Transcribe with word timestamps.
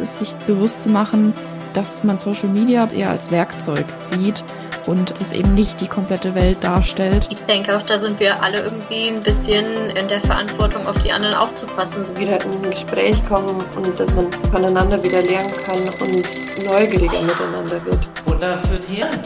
ist 0.00 0.18
sich 0.18 0.34
bewusst 0.46 0.82
zu 0.82 0.88
machen, 0.88 1.32
dass 1.72 2.04
man 2.04 2.18
Social 2.18 2.48
Media 2.48 2.88
eher 2.90 3.10
als 3.10 3.30
Werkzeug 3.30 3.86
sieht 4.10 4.44
und 4.86 5.10
es 5.20 5.32
eben 5.32 5.54
nicht 5.54 5.80
die 5.80 5.88
komplette 5.88 6.34
Welt 6.34 6.62
darstellt. 6.62 7.26
Ich 7.30 7.40
denke 7.40 7.76
auch, 7.76 7.82
da 7.82 7.98
sind 7.98 8.20
wir 8.20 8.42
alle 8.42 8.62
irgendwie 8.62 9.08
ein 9.08 9.20
bisschen 9.22 9.64
in 9.64 10.08
der 10.08 10.20
Verantwortung, 10.20 10.86
auf 10.86 10.98
die 11.00 11.10
anderen 11.10 11.34
aufzupassen. 11.34 12.04
Wieder 12.18 12.42
in 12.44 12.64
ein 12.64 12.70
Gespräch 12.70 13.16
kommen 13.26 13.64
und 13.76 13.98
dass 13.98 14.14
man 14.14 14.30
voneinander 14.52 15.02
wieder 15.02 15.22
lernen 15.22 15.52
kann 15.64 15.80
und 16.06 16.64
neugieriger 16.64 17.22
miteinander 17.22 17.84
wird. 17.84 18.28
Wunder 18.28 18.52
fürs 18.62 18.90
Hirn. 18.90 19.20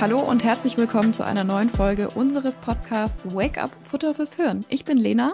Hallo 0.00 0.20
und 0.20 0.44
herzlich 0.44 0.76
willkommen 0.76 1.14
zu 1.14 1.24
einer 1.24 1.44
neuen 1.44 1.70
Folge 1.70 2.08
unseres 2.14 2.58
Podcasts 2.58 3.34
Wake 3.34 3.62
Up 3.62 3.70
Futter 3.84 4.14
fürs 4.14 4.34
Hirn. 4.34 4.60
Ich 4.68 4.84
bin 4.84 4.98
Lena. 4.98 5.32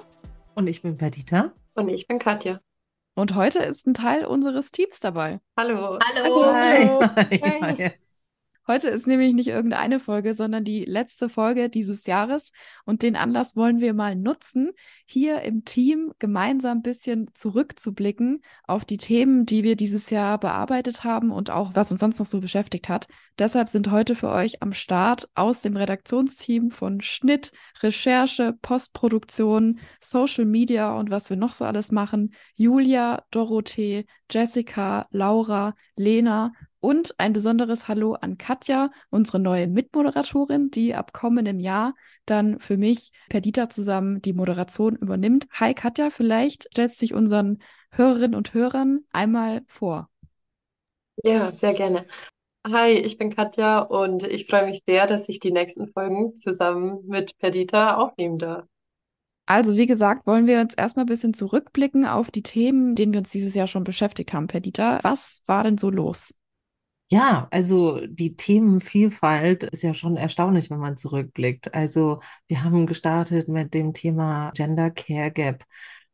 Und 0.55 0.67
ich 0.67 0.83
bin 0.83 0.97
Perdita. 0.97 1.53
Und 1.75 1.89
ich 1.89 2.07
bin 2.07 2.19
Katja. 2.19 2.61
Und 3.15 3.35
heute 3.35 3.61
ist 3.61 3.87
ein 3.87 3.95
Teil 3.95 4.25
unseres 4.25 4.71
Teams 4.71 5.01
dabei. 5.01 5.41
Hallo. 5.57 5.99
Hallo. 6.03 6.53
Hi. 6.53 6.87
Hi. 7.17 7.61
Hi. 7.63 7.93
Heute 8.67 8.89
ist 8.89 9.07
nämlich 9.07 9.33
nicht 9.33 9.49
irgendeine 9.49 9.99
Folge, 9.99 10.35
sondern 10.35 10.65
die 10.65 10.85
letzte 10.85 11.29
Folge 11.29 11.71
dieses 11.71 12.07
Jahres. 12.07 12.53
Und 12.85 13.03
den 13.03 13.17
Anlass 13.17 13.57
wollen 13.57 13.81
wir 13.81 13.95
mal 13.95 14.15
nutzen, 14.15 14.71
hier 15.07 15.43
im 15.43 15.65
Team 15.65 16.13
gemeinsam 16.19 16.79
ein 16.79 16.83
bisschen 16.83 17.31
zurückzublicken 17.35 18.43
auf 18.67 18.85
die 18.85 18.99
Themen, 18.99 19.47
die 19.47 19.65
wir 19.65 19.77
dieses 19.77 20.11
Jahr 20.11 20.39
bearbeitet 20.39 21.05
haben 21.05 21.31
und 21.33 21.51
auch 21.51 21.73
was 21.75 21.91
uns 21.91 22.01
sonst 22.01 22.19
noch 22.19 22.27
so 22.27 22.41
beschäftigt 22.41 22.89
hat. 22.89 23.09
Deshalb 23.39 23.71
sind 23.71 23.91
heute 23.91 24.15
für 24.15 24.29
euch 24.29 24.63
am 24.63 24.73
Start 24.73 25.29
aus 25.35 25.63
dem 25.63 25.75
Redaktionsteam 25.75 26.71
von 26.71 27.01
Schnitt, 27.01 27.53
Recherche, 27.83 28.55
Postproduktion, 28.61 29.81
Social 30.01 30.45
Media 30.45 30.95
und 30.95 31.11
was 31.11 31.31
wir 31.31 31.37
noch 31.37 31.55
so 31.55 31.65
alles 31.65 31.91
machen, 31.91 32.35
Julia, 32.55 33.25
Dorothee, 33.31 34.05
Jessica, 34.31 35.09
Laura, 35.11 35.75
Lena 35.97 36.53
und 36.81 37.15
ein 37.19 37.33
besonderes 37.33 37.89
Hallo 37.89 38.15
an 38.15 38.39
Katja, 38.39 38.91
unsere 39.11 39.39
neue 39.39 39.69
Mitmoderatorin, 39.69 40.71
die 40.71 40.95
ab 40.95 41.13
kommendem 41.13 41.61
Jahr 41.61 41.95
dann 42.27 42.59
für 42.59 42.77
mich 42.77 43.11
per 43.29 43.41
Dieter 43.41 43.71
zusammen 43.71 44.23
die 44.23 44.33
Moderation 44.33 44.97
übernimmt. 44.97 45.47
Hi 45.53 45.75
Katja, 45.75 46.11
vielleicht 46.11 46.69
stellst 46.73 47.01
dich 47.03 47.15
unseren 47.15 47.59
Hörerinnen 47.93 48.35
und 48.35 48.55
Hörern 48.55 49.01
einmal 49.13 49.63
vor. 49.67 50.11
Ja, 51.23 51.53
sehr 51.53 51.75
gerne. 51.75 52.07
Hi, 52.67 52.93
ich 52.93 53.17
bin 53.17 53.35
Katja 53.35 53.81
und 53.81 54.23
ich 54.23 54.47
freue 54.47 54.67
mich 54.67 54.83
sehr, 54.87 55.07
dass 55.07 55.29
ich 55.29 55.41
die 55.41 55.51
nächsten 55.51 55.89
Folgen 55.89 56.37
zusammen 56.37 57.01
mit 57.07 57.37
Perdita 57.39 57.97
aufnehmen 57.97 58.39
darf. 58.39 58.67
Also, 59.47 59.77
wie 59.77 59.87
gesagt, 59.87 60.27
wollen 60.27 60.47
wir 60.47 60.61
uns 60.61 60.75
erstmal 60.75 61.05
ein 61.05 61.09
bisschen 61.09 61.35
zurückblicken 61.35 62.07
auf 62.07 62.31
die 62.31 62.43
Themen, 62.43 62.95
denen 62.95 63.13
wir 63.13 63.19
uns 63.19 63.31
dieses 63.31 63.55
Jahr 63.55 63.67
schon 63.67 63.83
beschäftigt 63.83 64.33
haben, 64.33 64.47
Perdita. 64.47 65.01
Was 65.03 65.43
war 65.47 65.65
denn 65.65 65.77
so 65.77 65.91
los? 65.91 66.33
Ja, 67.13 67.49
also 67.51 68.07
die 68.07 68.37
Themenvielfalt 68.37 69.65
ist 69.65 69.83
ja 69.83 69.95
schon 69.95 70.17
erstaunlich, 70.17 70.71
wenn 70.71 70.79
man 70.79 70.97
zurückblickt. 70.97 71.75
Also 71.75 72.21
wir 72.47 72.63
haben 72.63 72.87
gestartet 72.87 73.49
mit 73.49 73.75
dem 73.75 73.95
Thema 73.95 74.53
Gender 74.55 74.91
Care 74.93 75.33
Gap. 75.33 75.65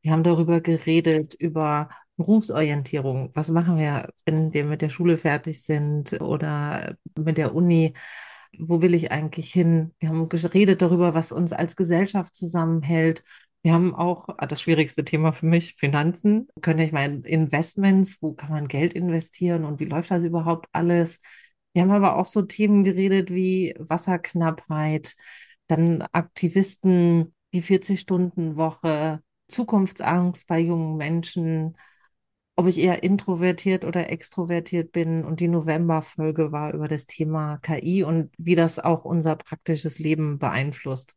Wir 0.01 0.13
haben 0.13 0.23
darüber 0.25 0.63
geredet, 0.63 1.35
über 1.35 1.91
Berufsorientierung. 2.17 3.31
Was 3.35 3.51
machen 3.51 3.77
wir, 3.77 4.09
wenn 4.25 4.55
wir 4.55 4.65
mit 4.65 4.81
der 4.81 4.89
Schule 4.89 5.19
fertig 5.19 5.63
sind 5.63 6.19
oder 6.23 6.97
mit 7.15 7.37
der 7.37 7.55
Uni? 7.55 7.93
Wo 8.59 8.81
will 8.81 8.95
ich 8.95 9.11
eigentlich 9.11 9.53
hin? 9.53 9.95
Wir 9.99 10.09
haben 10.09 10.31
geredet 10.31 10.81
darüber, 10.81 11.13
was 11.13 11.31
uns 11.31 11.53
als 11.53 11.77
Gesellschaft 11.77 12.35
zusammenhält. 12.35 13.23
Wir 13.67 13.73
haben 13.73 13.97
auch 13.97 14.29
ah, 14.39 14.47
das 14.47 14.63
schwierigste 14.63 15.05
Thema 15.05 15.33
für 15.33 15.47
mich, 15.47 15.75
Finanzen. 15.75 16.47
Können 16.61 16.79
ich 16.79 16.93
meine 16.93 17.27
Investments, 17.27 18.19
wo 18.23 18.33
kann 18.33 18.51
man 18.51 18.69
Geld 18.69 18.95
investieren 18.95 19.65
und 19.65 19.81
wie 19.81 19.87
läuft 19.87 20.13
das 20.13 20.23
überhaupt 20.23 20.69
alles? 20.71 21.19
Wir 21.73 21.83
haben 21.83 21.91
aber 21.91 22.15
auch 22.15 22.29
so 22.29 22.43
Themen 22.43 22.85
geredet 22.85 23.33
wie 23.33 23.75
Wasserknappheit, 23.81 25.17
dann 25.67 26.03
Aktivisten, 26.13 27.35
die 27.53 27.61
40-Stunden-Woche, 27.61 29.21
Zukunftsangst 29.49 30.47
bei 30.47 30.61
jungen 30.61 30.97
Menschen, 30.97 31.77
ob 32.55 32.69
ich 32.69 32.79
eher 32.79 33.03
introvertiert 33.03 33.85
oder 33.85 34.11
extrovertiert 34.11 34.93
bin. 34.93 35.25
Und 35.25 35.41
die 35.41 35.49
November-Folge 35.49 36.53
war 36.53 36.73
über 36.73 36.87
das 36.87 37.07
Thema 37.07 37.57
KI 37.59 38.05
und 38.05 38.33
wie 38.39 38.55
das 38.55 38.79
auch 38.79 39.05
unser 39.05 39.35
praktisches 39.35 39.99
Leben 39.99 40.39
beeinflusst. 40.39 41.17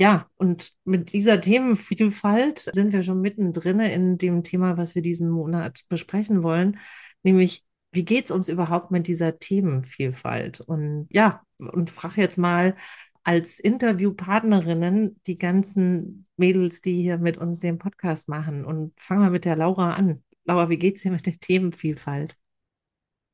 Ja, 0.00 0.30
und 0.38 0.72
mit 0.86 1.12
dieser 1.12 1.42
Themenvielfalt 1.42 2.70
sind 2.72 2.94
wir 2.94 3.02
schon 3.02 3.20
mittendrin 3.20 3.80
in 3.80 4.16
dem 4.16 4.42
Thema, 4.42 4.78
was 4.78 4.94
wir 4.94 5.02
diesen 5.02 5.28
Monat 5.28 5.82
besprechen 5.90 6.42
wollen, 6.42 6.78
nämlich 7.22 7.66
wie 7.92 8.06
geht's 8.06 8.30
uns 8.30 8.48
überhaupt 8.48 8.90
mit 8.90 9.08
dieser 9.08 9.38
Themenvielfalt? 9.38 10.62
Und 10.62 11.06
ja, 11.10 11.42
und 11.58 11.90
frage 11.90 12.22
jetzt 12.22 12.38
mal 12.38 12.76
als 13.24 13.60
Interviewpartnerinnen 13.60 15.20
die 15.26 15.36
ganzen 15.36 16.26
Mädels, 16.38 16.80
die 16.80 17.02
hier 17.02 17.18
mit 17.18 17.36
uns 17.36 17.60
den 17.60 17.76
Podcast 17.76 18.26
machen. 18.30 18.64
Und 18.64 18.94
fangen 18.98 19.22
wir 19.22 19.30
mit 19.30 19.44
der 19.44 19.56
Laura 19.56 19.92
an. 19.96 20.24
Laura, 20.46 20.70
wie 20.70 20.78
geht's 20.78 21.02
dir 21.02 21.12
mit 21.12 21.26
der 21.26 21.38
Themenvielfalt? 21.38 22.36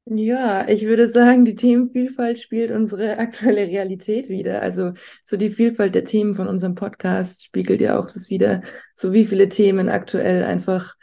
Ja, 0.08 0.68
ich 0.68 0.82
würde 0.86 1.08
sagen, 1.08 1.44
die 1.44 1.56
Themenvielfalt 1.56 2.38
spielt 2.38 2.70
unsere 2.70 3.18
aktuelle 3.18 3.66
Realität 3.66 4.28
wider. 4.28 4.62
Also 4.62 4.92
so 5.24 5.36
die 5.36 5.50
Vielfalt 5.50 5.96
der 5.96 6.04
Themen 6.04 6.34
von 6.34 6.46
unserem 6.46 6.76
Podcast 6.76 7.44
spiegelt 7.44 7.80
ja 7.80 7.98
auch 7.98 8.06
das 8.06 8.30
wider, 8.30 8.62
so 8.94 9.12
wie 9.12 9.26
viele 9.26 9.48
Themen 9.48 9.88
aktuell 9.88 10.44
einfach 10.44 10.94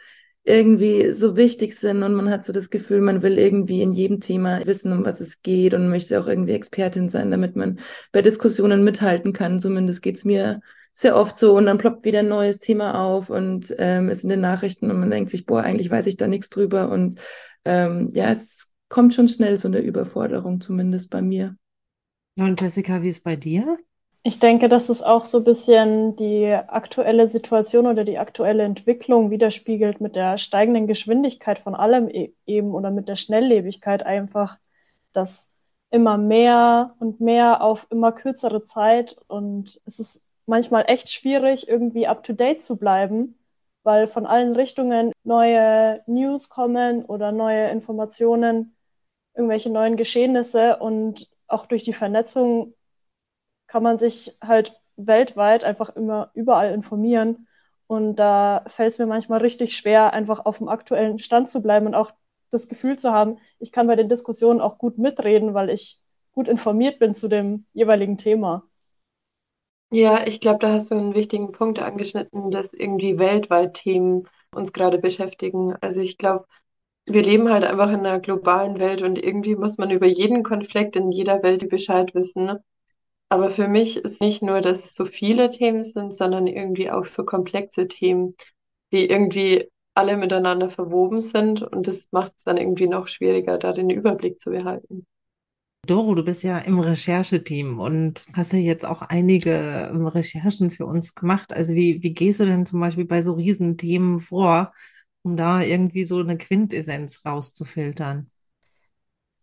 irgendwie 0.42 1.12
so 1.12 1.36
wichtig 1.36 1.74
sind 1.74 2.02
und 2.02 2.14
man 2.14 2.30
hat 2.30 2.44
so 2.44 2.52
das 2.52 2.70
Gefühl, 2.70 3.00
man 3.00 3.22
will 3.22 3.38
irgendwie 3.38 3.82
in 3.82 3.92
jedem 3.94 4.20
Thema 4.20 4.66
wissen, 4.66 4.92
um 4.92 5.04
was 5.04 5.20
es 5.20 5.42
geht 5.42 5.74
und 5.74 5.88
möchte 5.88 6.18
auch 6.20 6.26
irgendwie 6.26 6.52
Expertin 6.52 7.08
sein, 7.08 7.30
damit 7.30 7.56
man 7.56 7.80
bei 8.12 8.22
Diskussionen 8.22 8.84
mithalten 8.84 9.32
kann. 9.32 9.60
Zumindest 9.60 10.02
geht's 10.02 10.24
mir 10.24 10.60
sehr 10.94 11.16
oft 11.16 11.36
so 11.36 11.56
und 11.56 11.66
dann 11.66 11.78
ploppt 11.78 12.04
wieder 12.04 12.20
ein 12.20 12.28
neues 12.28 12.58
Thema 12.58 13.02
auf 13.02 13.28
und 13.30 13.74
ähm, 13.78 14.08
ist 14.08 14.22
in 14.22 14.30
den 14.30 14.40
Nachrichten 14.40 14.90
und 14.90 15.00
man 15.00 15.10
denkt 15.10 15.30
sich, 15.30 15.44
boah, 15.46 15.62
eigentlich 15.62 15.90
weiß 15.90 16.06
ich 16.06 16.16
da 16.16 16.26
nichts 16.26 16.50
drüber 16.50 16.90
und 16.90 17.20
ähm, 17.64 18.10
ja, 18.14 18.30
es 18.30 18.73
kommt 18.88 19.14
schon 19.14 19.28
schnell 19.28 19.58
so 19.58 19.68
eine 19.68 19.80
Überforderung, 19.80 20.60
zumindest 20.60 21.10
bei 21.10 21.22
mir. 21.22 21.56
Und 22.36 22.60
Jessica, 22.60 23.02
wie 23.02 23.08
ist 23.08 23.24
bei 23.24 23.36
dir? 23.36 23.78
Ich 24.26 24.38
denke, 24.38 24.68
dass 24.70 24.88
es 24.88 25.02
auch 25.02 25.26
so 25.26 25.38
ein 25.38 25.44
bisschen 25.44 26.16
die 26.16 26.46
aktuelle 26.46 27.28
Situation 27.28 27.86
oder 27.86 28.04
die 28.04 28.18
aktuelle 28.18 28.62
Entwicklung 28.62 29.30
widerspiegelt 29.30 30.00
mit 30.00 30.16
der 30.16 30.38
steigenden 30.38 30.86
Geschwindigkeit 30.86 31.58
von 31.58 31.74
allem 31.74 32.08
e 32.08 32.32
eben 32.46 32.72
oder 32.74 32.90
mit 32.90 33.08
der 33.08 33.16
Schnelllebigkeit 33.16 34.04
einfach, 34.04 34.58
dass 35.12 35.50
immer 35.90 36.16
mehr 36.16 36.94
und 36.98 37.20
mehr 37.20 37.62
auf 37.62 37.86
immer 37.90 38.12
kürzere 38.12 38.64
Zeit 38.64 39.16
und 39.28 39.80
es 39.84 39.98
ist 40.00 40.22
manchmal 40.46 40.84
echt 40.88 41.10
schwierig, 41.10 41.68
irgendwie 41.68 42.06
up-to-date 42.06 42.62
zu 42.62 42.76
bleiben, 42.76 43.36
weil 43.84 44.08
von 44.08 44.26
allen 44.26 44.56
Richtungen 44.56 45.12
neue 45.22 46.02
News 46.06 46.48
kommen 46.48 47.04
oder 47.04 47.32
neue 47.32 47.70
Informationen, 47.70 48.76
irgendwelche 49.34 49.70
neuen 49.70 49.96
Geschehnisse 49.96 50.78
und 50.78 51.28
auch 51.46 51.66
durch 51.66 51.84
die 51.84 51.92
Vernetzung 51.92 52.74
kann 53.66 53.82
man 53.82 53.98
sich 53.98 54.36
halt 54.42 54.80
weltweit 54.96 55.64
einfach 55.64 55.94
immer 55.96 56.30
überall 56.34 56.72
informieren. 56.72 57.48
Und 57.86 58.16
da 58.16 58.64
fällt 58.68 58.92
es 58.92 58.98
mir 58.98 59.06
manchmal 59.06 59.40
richtig 59.40 59.76
schwer, 59.76 60.12
einfach 60.12 60.44
auf 60.46 60.58
dem 60.58 60.68
aktuellen 60.68 61.18
Stand 61.18 61.50
zu 61.50 61.62
bleiben 61.62 61.86
und 61.86 61.94
auch 61.94 62.12
das 62.50 62.68
Gefühl 62.68 62.98
zu 62.98 63.12
haben, 63.12 63.38
ich 63.58 63.72
kann 63.72 63.86
bei 63.86 63.96
den 63.96 64.08
Diskussionen 64.08 64.60
auch 64.60 64.78
gut 64.78 64.98
mitreden, 64.98 65.54
weil 65.54 65.70
ich 65.70 66.00
gut 66.32 66.48
informiert 66.48 66.98
bin 66.98 67.14
zu 67.14 67.28
dem 67.28 67.66
jeweiligen 67.72 68.16
Thema. 68.18 68.64
Ja, 69.96 70.26
ich 70.26 70.40
glaube, 70.40 70.58
da 70.58 70.72
hast 70.72 70.90
du 70.90 70.94
einen 70.96 71.14
wichtigen 71.14 71.52
Punkt 71.52 71.78
angeschnitten, 71.78 72.50
dass 72.50 72.72
irgendwie 72.72 73.18
weltweit 73.18 73.74
Themen 73.74 74.28
uns 74.52 74.72
gerade 74.72 74.98
beschäftigen. 74.98 75.74
Also 75.80 76.00
ich 76.00 76.18
glaube, 76.18 76.46
wir 77.06 77.22
leben 77.22 77.50
halt 77.50 77.64
einfach 77.64 77.90
in 77.90 78.00
einer 78.00 78.20
globalen 78.20 78.78
Welt 78.80 79.02
und 79.02 79.18
irgendwie 79.18 79.56
muss 79.56 79.78
man 79.78 79.90
über 79.90 80.06
jeden 80.06 80.42
Konflikt 80.42 80.96
in 80.96 81.12
jeder 81.12 81.42
Welt 81.44 81.68
Bescheid 81.68 82.14
wissen. 82.14 82.58
Aber 83.30 83.50
für 83.50 83.68
mich 83.68 83.98
ist 83.98 84.20
nicht 84.20 84.42
nur, 84.42 84.60
dass 84.62 84.84
es 84.84 84.94
so 84.94 85.06
viele 85.06 85.50
Themen 85.50 85.84
sind, 85.84 86.14
sondern 86.16 86.46
irgendwie 86.48 86.90
auch 86.90 87.04
so 87.06 87.24
komplexe 87.24 87.88
Themen, 87.88 88.36
die 88.92 89.08
irgendwie 89.10 89.70
alle 89.94 90.16
miteinander 90.18 90.70
verwoben 90.70 91.20
sind 91.22 91.62
und 91.62 91.88
das 91.88 92.12
macht 92.12 92.32
es 92.38 92.44
dann 92.44 92.58
irgendwie 92.58 92.88
noch 92.88 93.08
schwieriger, 93.08 93.58
da 93.58 93.72
den 93.72 93.90
Überblick 93.90 94.40
zu 94.40 94.50
behalten. 94.50 95.06
Doro, 95.86 96.14
du 96.14 96.24
bist 96.24 96.42
ja 96.42 96.58
im 96.58 96.78
Rechercheteam 96.80 97.78
und 97.80 98.22
hast 98.34 98.52
ja 98.52 98.58
jetzt 98.58 98.84
auch 98.84 99.02
einige 99.02 99.88
ähm, 99.92 100.06
Recherchen 100.06 100.70
für 100.70 100.86
uns 100.86 101.14
gemacht. 101.14 101.52
Also 101.52 101.74
wie, 101.74 102.02
wie 102.02 102.14
gehst 102.14 102.40
du 102.40 102.44
denn 102.46 102.66
zum 102.66 102.80
Beispiel 102.80 103.04
bei 103.06 103.22
so 103.22 103.32
Riesenthemen 103.34 104.20
vor, 104.20 104.72
um 105.22 105.36
da 105.36 105.60
irgendwie 105.62 106.04
so 106.04 106.18
eine 106.20 106.38
Quintessenz 106.38 107.24
rauszufiltern? 107.24 108.30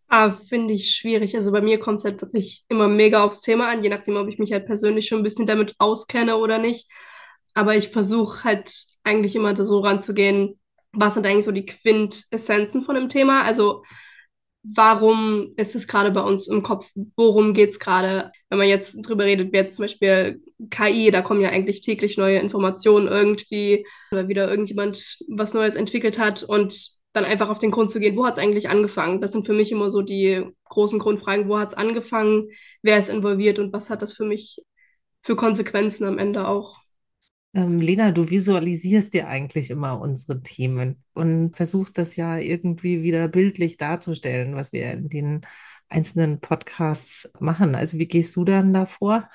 Ah, 0.07 0.33
finde 0.49 0.73
ich 0.73 0.91
schwierig. 0.95 1.35
Also 1.35 1.51
bei 1.51 1.61
mir 1.61 1.79
kommt 1.79 1.99
es 1.99 2.03
halt 2.05 2.21
wirklich 2.21 2.65
immer 2.67 2.87
mega 2.89 3.23
aufs 3.23 3.39
Thema 3.41 3.69
an, 3.69 3.81
je 3.81 3.89
nachdem, 3.89 4.17
ob 4.17 4.27
ich 4.27 4.39
mich 4.39 4.51
halt 4.51 4.65
persönlich 4.65 5.07
schon 5.07 5.19
ein 5.19 5.23
bisschen 5.23 5.47
damit 5.47 5.75
auskenne 5.79 6.37
oder 6.37 6.57
nicht. 6.57 6.89
aber 7.55 7.75
ich 7.77 7.89
versuche 7.91 8.43
halt 8.45 8.73
eigentlich 9.03 9.35
immer 9.35 9.55
so 9.65 9.79
ranzugehen, 9.81 10.59
was 10.93 11.15
sind 11.15 11.25
eigentlich 11.27 11.45
so 11.45 11.51
die 11.53 11.65
Quintessenzen 11.67 12.85
von 12.85 12.95
dem 12.95 13.09
Thema? 13.09 13.43
Also 13.43 13.83
warum 14.63 15.53
ist 15.57 15.75
es 15.75 15.87
gerade 15.87 16.11
bei 16.11 16.21
uns 16.21 16.47
im 16.47 16.63
Kopf? 16.63 16.87
Worum 17.15 17.53
geht 17.53 17.71
es 17.71 17.79
gerade? 17.79 18.31
Wenn 18.49 18.59
man 18.59 18.67
jetzt 18.67 18.95
drüber 19.01 19.25
redet, 19.25 19.51
wie 19.51 19.57
jetzt 19.57 19.75
zum 19.75 19.83
Beispiel 19.83 20.41
KI, 20.69 21.11
da 21.11 21.21
kommen 21.21 21.41
ja 21.41 21.49
eigentlich 21.49 21.81
täglich 21.81 22.17
neue 22.17 22.39
Informationen 22.39 23.07
irgendwie, 23.07 23.85
oder 24.11 24.27
wieder 24.27 24.49
irgendjemand 24.49 25.19
was 25.29 25.53
Neues 25.53 25.75
entwickelt 25.75 26.19
hat 26.19 26.43
und 26.43 27.01
dann 27.13 27.25
einfach 27.25 27.49
auf 27.49 27.59
den 27.59 27.71
Grund 27.71 27.91
zu 27.91 27.99
gehen, 27.99 28.15
wo 28.15 28.25
hat 28.25 28.37
es 28.37 28.39
eigentlich 28.39 28.69
angefangen? 28.69 29.19
Das 29.19 29.31
sind 29.33 29.45
für 29.45 29.53
mich 29.53 29.71
immer 29.71 29.91
so 29.91 30.01
die 30.01 30.45
großen 30.65 30.99
Grundfragen, 30.99 31.49
wo 31.49 31.59
hat 31.59 31.69
es 31.69 31.77
angefangen, 31.77 32.49
wer 32.81 32.97
ist 32.97 33.09
involviert 33.09 33.59
und 33.59 33.73
was 33.73 33.89
hat 33.89 34.01
das 34.01 34.13
für 34.13 34.23
mich 34.23 34.63
für 35.21 35.35
Konsequenzen 35.35 36.05
am 36.05 36.17
Ende 36.17 36.47
auch? 36.47 36.80
Ähm, 37.53 37.81
Lena, 37.81 38.11
du 38.11 38.29
visualisierst 38.29 39.13
dir 39.13 39.27
eigentlich 39.27 39.71
immer 39.71 39.99
unsere 39.99 40.41
Themen 40.41 41.03
und 41.13 41.55
versuchst 41.55 41.97
das 41.97 42.15
ja 42.15 42.37
irgendwie 42.37 43.03
wieder 43.03 43.27
bildlich 43.27 43.75
darzustellen, 43.77 44.55
was 44.55 44.71
wir 44.71 44.91
in 44.93 45.09
den 45.09 45.41
einzelnen 45.89 46.39
Podcasts 46.39 47.29
machen. 47.39 47.75
Also 47.75 47.97
wie 47.99 48.07
gehst 48.07 48.35
du 48.37 48.45
dann 48.45 48.73
davor? 48.73 49.29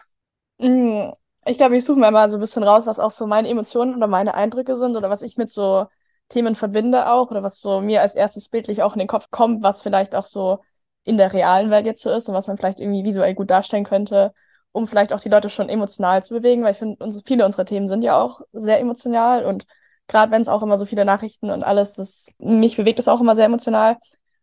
Mm, 0.58 1.10
ich 1.44 1.56
glaube, 1.58 1.76
ich 1.76 1.84
suche 1.84 1.98
mir 2.00 2.10
mal 2.10 2.30
so 2.30 2.36
ein 2.36 2.40
bisschen 2.40 2.62
raus, 2.62 2.86
was 2.86 2.98
auch 2.98 3.10
so 3.10 3.26
meine 3.26 3.48
Emotionen 3.48 3.94
oder 3.96 4.06
meine 4.06 4.34
Eindrücke 4.34 4.76
sind 4.76 4.96
oder 4.96 5.10
was 5.10 5.22
ich 5.22 5.36
mit 5.36 5.50
so 5.50 5.86
Themen 6.28 6.54
verbinde 6.56 7.10
auch 7.10 7.30
oder 7.30 7.42
was 7.42 7.60
so 7.60 7.80
mir 7.80 8.00
als 8.02 8.14
erstes 8.14 8.48
bildlich 8.48 8.82
auch 8.82 8.94
in 8.94 8.98
den 8.98 9.08
Kopf 9.08 9.30
kommt, 9.30 9.62
was 9.62 9.80
vielleicht 9.80 10.14
auch 10.14 10.24
so 10.24 10.60
in 11.04 11.16
der 11.18 11.32
realen 11.32 11.70
Welt 11.70 11.86
jetzt 11.86 12.02
so 12.02 12.10
ist 12.10 12.28
und 12.28 12.34
was 12.34 12.48
man 12.48 12.56
vielleicht 12.56 12.80
irgendwie 12.80 13.04
visuell 13.04 13.34
gut 13.34 13.50
darstellen 13.50 13.84
könnte 13.84 14.32
um 14.76 14.86
vielleicht 14.86 15.14
auch 15.14 15.20
die 15.20 15.30
Leute 15.30 15.48
schon 15.48 15.70
emotional 15.70 16.22
zu 16.22 16.34
bewegen, 16.34 16.62
weil 16.62 16.72
ich 16.72 16.78
finde, 16.78 17.02
uns, 17.02 17.22
viele 17.24 17.46
unserer 17.46 17.64
Themen 17.64 17.88
sind 17.88 18.02
ja 18.02 18.20
auch 18.20 18.42
sehr 18.52 18.78
emotional 18.78 19.46
und 19.46 19.66
gerade 20.06 20.30
wenn 20.30 20.42
es 20.42 20.48
auch 20.48 20.62
immer 20.62 20.76
so 20.76 20.84
viele 20.84 21.06
Nachrichten 21.06 21.48
und 21.50 21.64
alles, 21.64 21.94
das 21.94 22.28
mich 22.38 22.76
bewegt 22.76 22.98
es 22.98 23.08
auch 23.08 23.20
immer 23.22 23.34
sehr 23.34 23.46
emotional. 23.46 23.96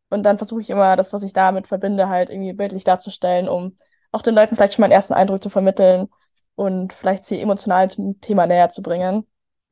Und 0.09 0.23
dann 0.23 0.39
versuche 0.39 0.61
ich 0.61 0.71
immer, 0.71 0.95
das, 0.95 1.13
was 1.13 1.21
ich 1.21 1.33
damit 1.33 1.67
verbinde, 1.67 2.09
halt 2.09 2.31
irgendwie 2.31 2.53
bildlich 2.53 2.83
darzustellen, 2.83 3.47
um 3.47 3.77
auch 4.11 4.23
den 4.23 4.33
Leuten 4.33 4.55
vielleicht 4.55 4.73
schon 4.73 4.81
mal 4.81 4.87
einen 4.87 4.93
ersten 4.93 5.13
Eindruck 5.13 5.41
zu 5.43 5.51
vermitteln 5.51 6.07
und 6.55 6.93
vielleicht 6.93 7.25
sie 7.25 7.39
emotional 7.39 7.91
zum 7.91 8.19
Thema 8.19 8.47
näher 8.47 8.69
zu 8.69 8.81
bringen. 8.81 9.27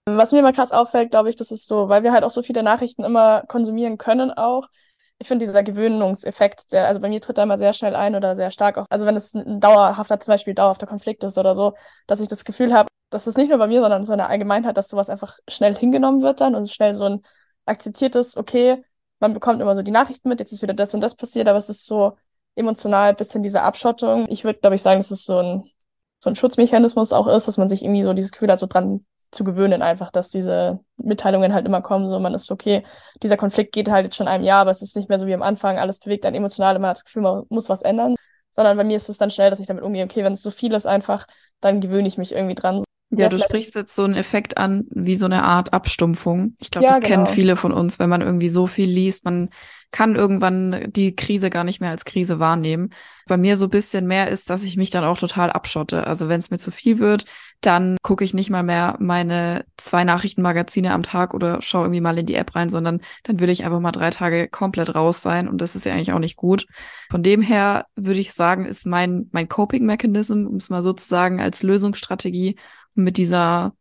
Was 0.06 0.32
mir 0.32 0.40
immer 0.40 0.54
krass 0.54 0.72
auffällt, 0.72 1.10
glaube 1.10 1.32
ich, 1.32 1.36
das 1.36 1.50
ist 1.50 1.68
so, 1.68 1.90
weil 1.90 2.04
wir 2.04 2.12
halt 2.12 2.24
auch 2.24 2.30
so 2.30 2.44
viele 2.44 2.62
Nachrichten 2.62 3.04
immer 3.04 3.42
konsumieren 3.48 3.98
können 3.98 4.32
auch, 4.32 4.68
ich 5.22 5.28
finde 5.28 5.46
dieser 5.46 5.62
Gewöhnungseffekt, 5.62 6.72
der, 6.72 6.88
also 6.88 7.00
bei 7.00 7.08
mir 7.08 7.22
tritt 7.22 7.38
da 7.38 7.44
immer 7.44 7.60
sehr 7.60 7.74
schnell 7.74 7.96
ein 7.96 8.16
oder 8.16 8.36
sehr 8.36 8.50
stark 8.50 8.80
auch, 8.80 8.88
also 8.90 9.06
wenn 9.06 9.16
es 9.16 9.36
ein 9.36 9.60
dauerhafter, 9.60 10.20
zum 10.20 10.32
Beispiel 10.34 10.56
dauerhafter 10.56 10.88
Konflikt 10.88 11.24
ist 11.24 11.38
oder 11.38 11.56
so, 11.56 11.76
dass 12.08 12.22
ich 12.22 12.28
das 12.28 12.44
Gefühl 12.44 12.74
habe, 12.74 12.88
dass 13.12 13.28
es 13.28 13.38
nicht 13.38 13.50
nur 13.50 13.60
bei 13.60 13.68
mir, 13.68 13.82
sondern 13.82 14.04
so 14.04 14.14
eine 14.14 14.28
Allgemeinheit, 14.28 14.78
dass 14.78 14.90
sowas 14.90 15.12
einfach 15.12 15.38
schnell 15.48 15.76
hingenommen 15.76 16.24
wird 16.24 16.42
dann 16.42 16.56
und 16.56 16.72
schnell 16.72 16.96
so 16.96 17.04
ein 17.04 17.22
akzeptiertes, 17.66 18.36
okay, 18.36 18.84
man 19.20 19.36
bekommt 19.36 19.62
immer 19.62 19.76
so 19.76 19.84
die 19.84 19.92
Nachrichten 19.92 20.28
mit, 20.28 20.40
jetzt 20.40 20.54
ist 20.54 20.64
wieder 20.64 20.74
das 20.74 20.96
und 20.96 21.02
das 21.02 21.16
passiert, 21.16 21.48
aber 21.48 21.60
es 21.60 21.70
ist 21.70 21.86
so 21.86 22.18
emotional 22.56 23.10
ein 23.10 23.16
bisschen 23.16 23.44
diese 23.44 23.62
Abschottung. 23.62 24.26
Ich 24.28 24.44
würde, 24.44 24.60
glaube 24.60 24.76
ich, 24.76 24.82
sagen, 24.82 25.00
dass 25.00 25.12
es 25.12 25.24
so 25.24 25.38
ein, 25.38 25.70
so 26.20 26.32
ein 26.32 26.36
Schutzmechanismus 26.36 27.14
auch 27.14 27.28
ist, 27.28 27.48
dass 27.48 27.58
man 27.58 27.70
sich 27.70 27.84
irgendwie 27.84 28.04
so 28.04 28.14
dieses 28.14 28.32
Gefühl 28.32 28.52
hat, 28.52 28.58
so 28.58 28.66
dran 28.66 29.06
zu 29.32 29.44
gewöhnen, 29.44 29.82
einfach, 29.82 30.12
dass 30.12 30.30
diese 30.30 30.80
Mitteilungen 30.98 31.54
halt 31.54 31.66
immer 31.66 31.82
kommen. 31.82 32.10
So, 32.10 32.20
man 32.20 32.34
ist 32.34 32.52
okay, 32.52 32.84
dieser 33.24 33.38
Konflikt 33.38 33.74
geht 33.74 33.90
halt 33.90 34.06
jetzt 34.06 34.16
schon 34.16 34.28
einem 34.28 34.44
Jahr, 34.44 34.62
aber 34.62 34.72
es 34.72 34.82
ist 34.82 34.96
nicht 34.96 35.10
mehr 35.10 35.20
so 35.20 35.28
wie 35.28 35.34
am 35.34 35.42
Anfang, 35.42 35.80
alles 35.80 36.00
bewegt 36.00 36.26
einen 36.26 36.36
emotional 36.36 36.78
man 36.80 36.90
hat 36.92 36.98
das 36.98 37.06
Gefühl, 37.06 37.24
man 37.24 37.44
muss 37.50 37.70
was 37.70 37.82
ändern. 37.82 38.16
Sondern 38.52 38.76
bei 38.76 38.84
mir 38.84 38.98
ist 38.98 39.08
es 39.08 39.18
dann 39.18 39.32
schnell, 39.32 39.50
dass 39.50 39.62
ich 39.62 39.68
damit 39.68 39.84
umgehe, 39.84 40.04
okay, 40.04 40.24
wenn 40.26 40.34
es 40.34 40.44
so 40.44 40.52
viel 40.52 40.74
ist 40.74 40.86
einfach, 40.86 41.26
dann 41.62 41.80
gewöhne 41.80 42.08
ich 42.08 42.18
mich 42.18 42.34
irgendwie 42.34 42.56
dran. 42.56 42.84
Ja, 43.12 43.30
du 43.30 43.38
sprichst 43.38 43.76
jetzt 43.76 43.94
so 43.94 44.04
einen 44.04 44.16
Effekt 44.16 44.58
an, 44.58 44.86
wie 44.90 45.16
so 45.16 45.26
eine 45.26 45.44
Art 45.44 45.74
Abstumpfung. 45.74 46.56
Ich 46.60 46.72
glaube, 46.72 46.86
ja, 46.86 46.92
das 46.92 47.02
genau. 47.02 47.24
kennen 47.24 47.28
viele 47.28 47.56
von 47.58 47.74
uns, 47.74 48.00
wenn 48.00 48.10
man 48.10 48.22
irgendwie 48.22 48.50
so 48.50 48.68
viel 48.68 48.90
liest, 48.90 49.26
man 49.26 49.50
kann 49.92 50.16
irgendwann 50.16 50.90
die 50.94 51.16
Krise 51.16 51.50
gar 51.50 51.66
nicht 51.66 51.82
mehr 51.82 51.90
als 51.90 52.06
Krise 52.06 52.40
wahrnehmen. 52.40 52.92
Bei 53.28 53.36
mir 53.38 53.58
so 53.58 53.66
ein 53.66 53.72
bisschen 53.72 54.08
mehr 54.08 54.30
ist, 54.30 54.50
dass 54.50 54.64
ich 54.64 54.78
mich 54.78 54.90
dann 54.90 55.04
auch 55.04 55.18
total 55.18 55.52
abschotte. 55.52 56.08
Also 56.08 56.30
wenn 56.30 56.40
es 56.40 56.50
mir 56.50 56.58
zu 56.58 56.72
viel 56.72 57.00
wird, 57.00 57.26
dann 57.60 57.98
gucke 58.02 58.24
ich 58.24 58.34
nicht 58.34 58.50
mal 58.50 58.64
mehr 58.64 58.96
meine 59.00 59.66
zwei 59.78 60.04
Nachrichtenmagazine 60.04 60.94
am 60.94 61.04
Tag 61.04 61.34
oder 61.34 61.62
schaue 61.62 61.84
irgendwie 61.84 62.02
mal 62.02 62.18
in 62.18 62.26
die 62.26 62.36
App 62.36 62.56
rein, 62.56 62.70
sondern 62.70 63.02
dann 63.24 63.40
würde 63.40 63.52
ich 63.52 63.64
einfach 63.64 63.80
mal 63.82 63.92
drei 63.92 64.10
Tage 64.10 64.48
komplett 64.48 64.96
raus 64.96 65.22
sein 65.22 65.48
und 65.48 65.60
das 65.60 65.76
ist 65.76 65.86
ja 65.86 65.94
eigentlich 65.94 66.14
auch 66.14 66.20
nicht 66.20 66.38
gut. 66.38 66.66
Von 67.12 67.22
dem 67.22 67.42
her 67.42 67.86
würde 67.96 68.20
ich 68.20 68.34
sagen, 68.34 68.66
ist 68.66 68.88
mein, 68.88 69.30
mein 69.32 69.50
Coping-Mechanism, 69.50 70.48
um 70.48 70.56
es 70.56 70.70
mal 70.70 70.82
sozusagen 70.82 71.40
als 71.42 71.64
Lösungsstrategie, 71.64 72.56
mit 72.94 73.18
dieser 73.18 73.74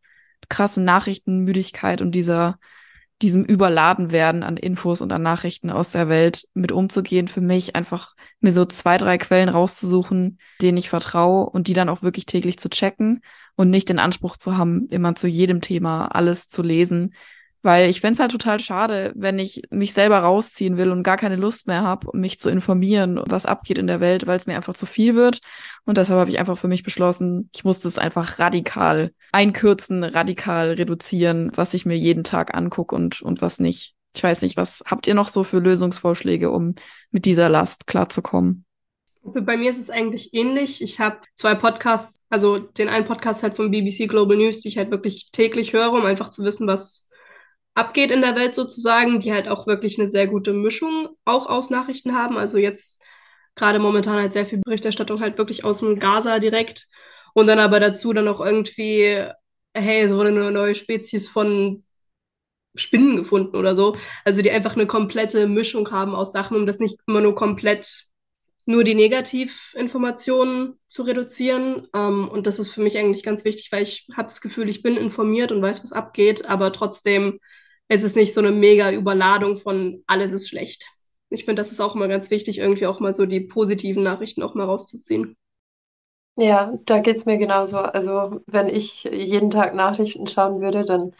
krassen 0.48 0.84
Nachrichtenmüdigkeit 0.84 2.02
und 2.02 2.12
dieser 2.12 2.58
diesem 3.22 3.44
Überladen 3.44 4.10
werden 4.12 4.42
an 4.42 4.56
Infos 4.56 5.02
und 5.02 5.12
an 5.12 5.22
Nachrichten 5.22 5.70
aus 5.70 5.92
der 5.92 6.08
Welt 6.08 6.48
mit 6.54 6.72
umzugehen, 6.72 7.28
für 7.28 7.42
mich 7.42 7.76
einfach 7.76 8.14
mir 8.40 8.50
so 8.50 8.64
zwei, 8.64 8.96
drei 8.96 9.18
Quellen 9.18 9.50
rauszusuchen, 9.50 10.38
denen 10.62 10.78
ich 10.78 10.88
vertraue 10.88 11.44
und 11.50 11.68
die 11.68 11.74
dann 11.74 11.90
auch 11.90 12.02
wirklich 12.02 12.24
täglich 12.24 12.58
zu 12.58 12.70
checken 12.70 13.20
und 13.56 13.68
nicht 13.68 13.90
den 13.90 13.98
Anspruch 13.98 14.38
zu 14.38 14.56
haben, 14.56 14.88
immer 14.88 15.14
zu 15.14 15.26
jedem 15.26 15.60
Thema 15.60 16.06
alles 16.06 16.48
zu 16.48 16.62
lesen, 16.62 17.14
weil 17.62 17.90
ich 17.90 18.00
fände 18.00 18.14
es 18.14 18.20
halt 18.20 18.30
total 18.30 18.58
schade, 18.58 19.12
wenn 19.14 19.38
ich 19.38 19.62
mich 19.70 19.92
selber 19.92 20.18
rausziehen 20.20 20.76
will 20.76 20.90
und 20.90 21.02
gar 21.02 21.16
keine 21.16 21.36
Lust 21.36 21.66
mehr 21.66 21.82
habe, 21.82 22.16
mich 22.16 22.40
zu 22.40 22.50
informieren, 22.50 23.20
was 23.26 23.46
abgeht 23.46 23.78
in 23.78 23.86
der 23.86 24.00
Welt, 24.00 24.26
weil 24.26 24.36
es 24.36 24.46
mir 24.46 24.56
einfach 24.56 24.74
zu 24.74 24.86
viel 24.86 25.14
wird. 25.14 25.40
Und 25.84 25.98
deshalb 25.98 26.20
habe 26.20 26.30
ich 26.30 26.38
einfach 26.38 26.58
für 26.58 26.68
mich 26.68 26.82
beschlossen, 26.82 27.50
ich 27.54 27.64
muss 27.64 27.80
das 27.80 27.98
einfach 27.98 28.38
radikal 28.38 29.12
einkürzen, 29.32 30.04
radikal 30.04 30.72
reduzieren, 30.72 31.50
was 31.54 31.74
ich 31.74 31.84
mir 31.84 31.98
jeden 31.98 32.24
Tag 32.24 32.54
angucke 32.54 32.94
und, 32.94 33.20
und 33.22 33.42
was 33.42 33.60
nicht. 33.60 33.94
Ich 34.14 34.22
weiß 34.22 34.42
nicht, 34.42 34.56
was 34.56 34.82
habt 34.86 35.06
ihr 35.06 35.14
noch 35.14 35.28
so 35.28 35.44
für 35.44 35.58
Lösungsvorschläge, 35.58 36.50
um 36.50 36.74
mit 37.10 37.26
dieser 37.26 37.48
Last 37.48 37.86
klarzukommen? 37.86 38.64
Also 39.22 39.42
bei 39.44 39.56
mir 39.56 39.70
ist 39.70 39.78
es 39.78 39.90
eigentlich 39.90 40.32
ähnlich. 40.32 40.82
Ich 40.82 40.98
habe 40.98 41.18
zwei 41.34 41.54
Podcasts, 41.54 42.18
also 42.30 42.58
den 42.58 42.88
einen 42.88 43.06
Podcast 43.06 43.42
halt 43.42 43.56
vom 43.56 43.70
BBC 43.70 44.08
Global 44.08 44.36
News, 44.36 44.60
die 44.60 44.68
ich 44.68 44.78
halt 44.78 44.90
wirklich 44.90 45.28
täglich 45.30 45.74
höre, 45.74 45.92
um 45.92 46.04
einfach 46.06 46.30
zu 46.30 46.42
wissen, 46.42 46.66
was 46.66 47.09
abgeht 47.74 48.10
in 48.10 48.20
der 48.22 48.36
Welt 48.36 48.54
sozusagen, 48.54 49.20
die 49.20 49.32
halt 49.32 49.48
auch 49.48 49.66
wirklich 49.66 49.98
eine 49.98 50.08
sehr 50.08 50.26
gute 50.26 50.52
Mischung 50.52 51.08
auch 51.24 51.46
aus 51.48 51.70
Nachrichten 51.70 52.14
haben. 52.14 52.36
Also 52.36 52.58
jetzt 52.58 53.02
gerade 53.54 53.78
momentan 53.78 54.16
halt 54.16 54.32
sehr 54.32 54.46
viel 54.46 54.58
Berichterstattung 54.58 55.20
halt 55.20 55.38
wirklich 55.38 55.64
aus 55.64 55.78
dem 55.78 55.98
Gaza 55.98 56.38
direkt 56.38 56.88
und 57.34 57.46
dann 57.46 57.58
aber 57.58 57.80
dazu 57.80 58.12
dann 58.12 58.28
auch 58.28 58.40
irgendwie, 58.40 59.24
hey, 59.74 60.00
es 60.02 60.14
wurde 60.14 60.30
eine 60.30 60.50
neue 60.50 60.74
Spezies 60.74 61.28
von 61.28 61.84
Spinnen 62.74 63.16
gefunden 63.16 63.56
oder 63.56 63.74
so. 63.74 63.96
Also 64.24 64.42
die 64.42 64.50
einfach 64.50 64.74
eine 64.76 64.86
komplette 64.86 65.46
Mischung 65.48 65.90
haben 65.90 66.14
aus 66.14 66.32
Sachen, 66.32 66.56
um 66.56 66.66
das 66.66 66.78
nicht 66.78 66.98
immer 67.06 67.20
nur 67.20 67.34
komplett 67.34 68.04
nur 68.66 68.84
die 68.84 68.94
Negativinformationen 68.94 70.78
zu 70.86 71.02
reduzieren. 71.02 71.88
Ähm, 71.94 72.28
und 72.28 72.46
das 72.46 72.58
ist 72.58 72.70
für 72.70 72.82
mich 72.82 72.96
eigentlich 72.98 73.24
ganz 73.24 73.44
wichtig, 73.44 73.70
weil 73.72 73.82
ich 73.82 74.06
habe 74.16 74.28
das 74.28 74.40
Gefühl, 74.40 74.68
ich 74.68 74.82
bin 74.82 74.96
informiert 74.96 75.50
und 75.52 75.62
weiß, 75.62 75.82
was 75.82 75.92
abgeht, 75.92 76.46
aber 76.46 76.72
trotzdem 76.72 77.40
ist 77.90 78.04
es 78.04 78.14
nicht 78.16 78.32
so 78.32 78.40
eine 78.40 78.52
mega 78.52 78.92
Überladung 78.92 79.60
von 79.60 80.02
alles 80.06 80.32
ist 80.32 80.48
schlecht. 80.48 80.86
Ich 81.28 81.44
finde, 81.44 81.60
das 81.62 81.72
ist 81.72 81.80
auch 81.80 81.94
immer 81.94 82.08
ganz 82.08 82.30
wichtig, 82.30 82.58
irgendwie 82.58 82.86
auch 82.86 83.00
mal 83.00 83.14
so 83.14 83.26
die 83.26 83.40
positiven 83.40 84.02
Nachrichten 84.02 84.42
auch 84.42 84.54
mal 84.54 84.64
rauszuziehen. 84.64 85.36
Ja, 86.36 86.72
da 86.86 87.00
geht 87.00 87.16
es 87.16 87.26
mir 87.26 87.38
genauso. 87.38 87.78
Also 87.78 88.40
wenn 88.46 88.68
ich 88.68 89.04
jeden 89.04 89.50
Tag 89.50 89.74
Nachrichten 89.74 90.26
schauen 90.26 90.60
würde, 90.60 90.84
dann 90.84 91.14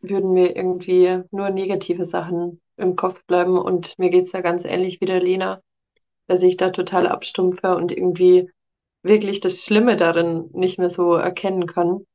würden 0.00 0.32
mir 0.32 0.56
irgendwie 0.56 1.22
nur 1.30 1.50
negative 1.50 2.06
Sachen 2.06 2.60
im 2.76 2.96
Kopf 2.96 3.24
bleiben. 3.26 3.58
Und 3.58 3.98
mir 3.98 4.10
geht 4.10 4.24
es 4.26 4.32
ja 4.32 4.42
ganz 4.42 4.64
ähnlich 4.64 5.00
wie 5.00 5.06
der 5.06 5.20
Lena 5.22 5.62
dass 6.28 6.42
ich 6.42 6.56
da 6.56 6.70
total 6.70 7.06
abstumpfe 7.08 7.76
und 7.76 7.92
irgendwie 7.92 8.50
wirklich 9.02 9.40
das 9.40 9.62
Schlimme 9.64 9.96
darin 9.96 10.50
nicht 10.52 10.78
mehr 10.78 10.90
so 10.90 11.14
erkennen 11.14 11.66
kann, 11.66 12.06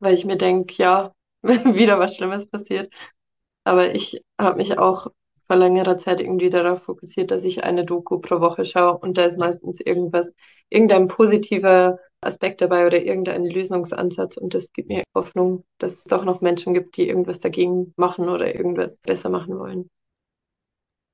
weil 0.00 0.14
ich 0.14 0.24
mir 0.24 0.36
denke, 0.36 0.74
ja, 0.78 1.12
wieder 1.42 1.98
was 1.98 2.16
Schlimmes 2.16 2.48
passiert. 2.48 2.92
Aber 3.68 3.94
ich 3.94 4.22
habe 4.40 4.56
mich 4.56 4.78
auch 4.78 5.08
vor 5.46 5.56
längerer 5.56 5.98
Zeit 5.98 6.20
irgendwie 6.20 6.48
darauf 6.48 6.84
fokussiert, 6.84 7.30
dass 7.30 7.44
ich 7.44 7.64
eine 7.64 7.84
Doku 7.84 8.18
pro 8.18 8.40
Woche 8.40 8.64
schaue 8.64 8.96
und 8.96 9.18
da 9.18 9.24
ist 9.24 9.38
meistens 9.38 9.78
irgendwas, 9.80 10.32
irgendein 10.70 11.06
positiver 11.06 11.98
Aspekt 12.22 12.62
dabei 12.62 12.86
oder 12.86 13.02
irgendein 13.02 13.44
Lösungsansatz 13.44 14.38
und 14.38 14.54
das 14.54 14.72
gibt 14.72 14.88
mir 14.88 15.04
Hoffnung, 15.14 15.64
dass 15.76 15.96
es 15.96 16.04
doch 16.04 16.24
noch 16.24 16.40
Menschen 16.40 16.72
gibt, 16.72 16.96
die 16.96 17.08
irgendwas 17.10 17.40
dagegen 17.40 17.92
machen 17.98 18.30
oder 18.30 18.54
irgendwas 18.54 19.00
besser 19.00 19.28
machen 19.28 19.58
wollen. 19.58 19.90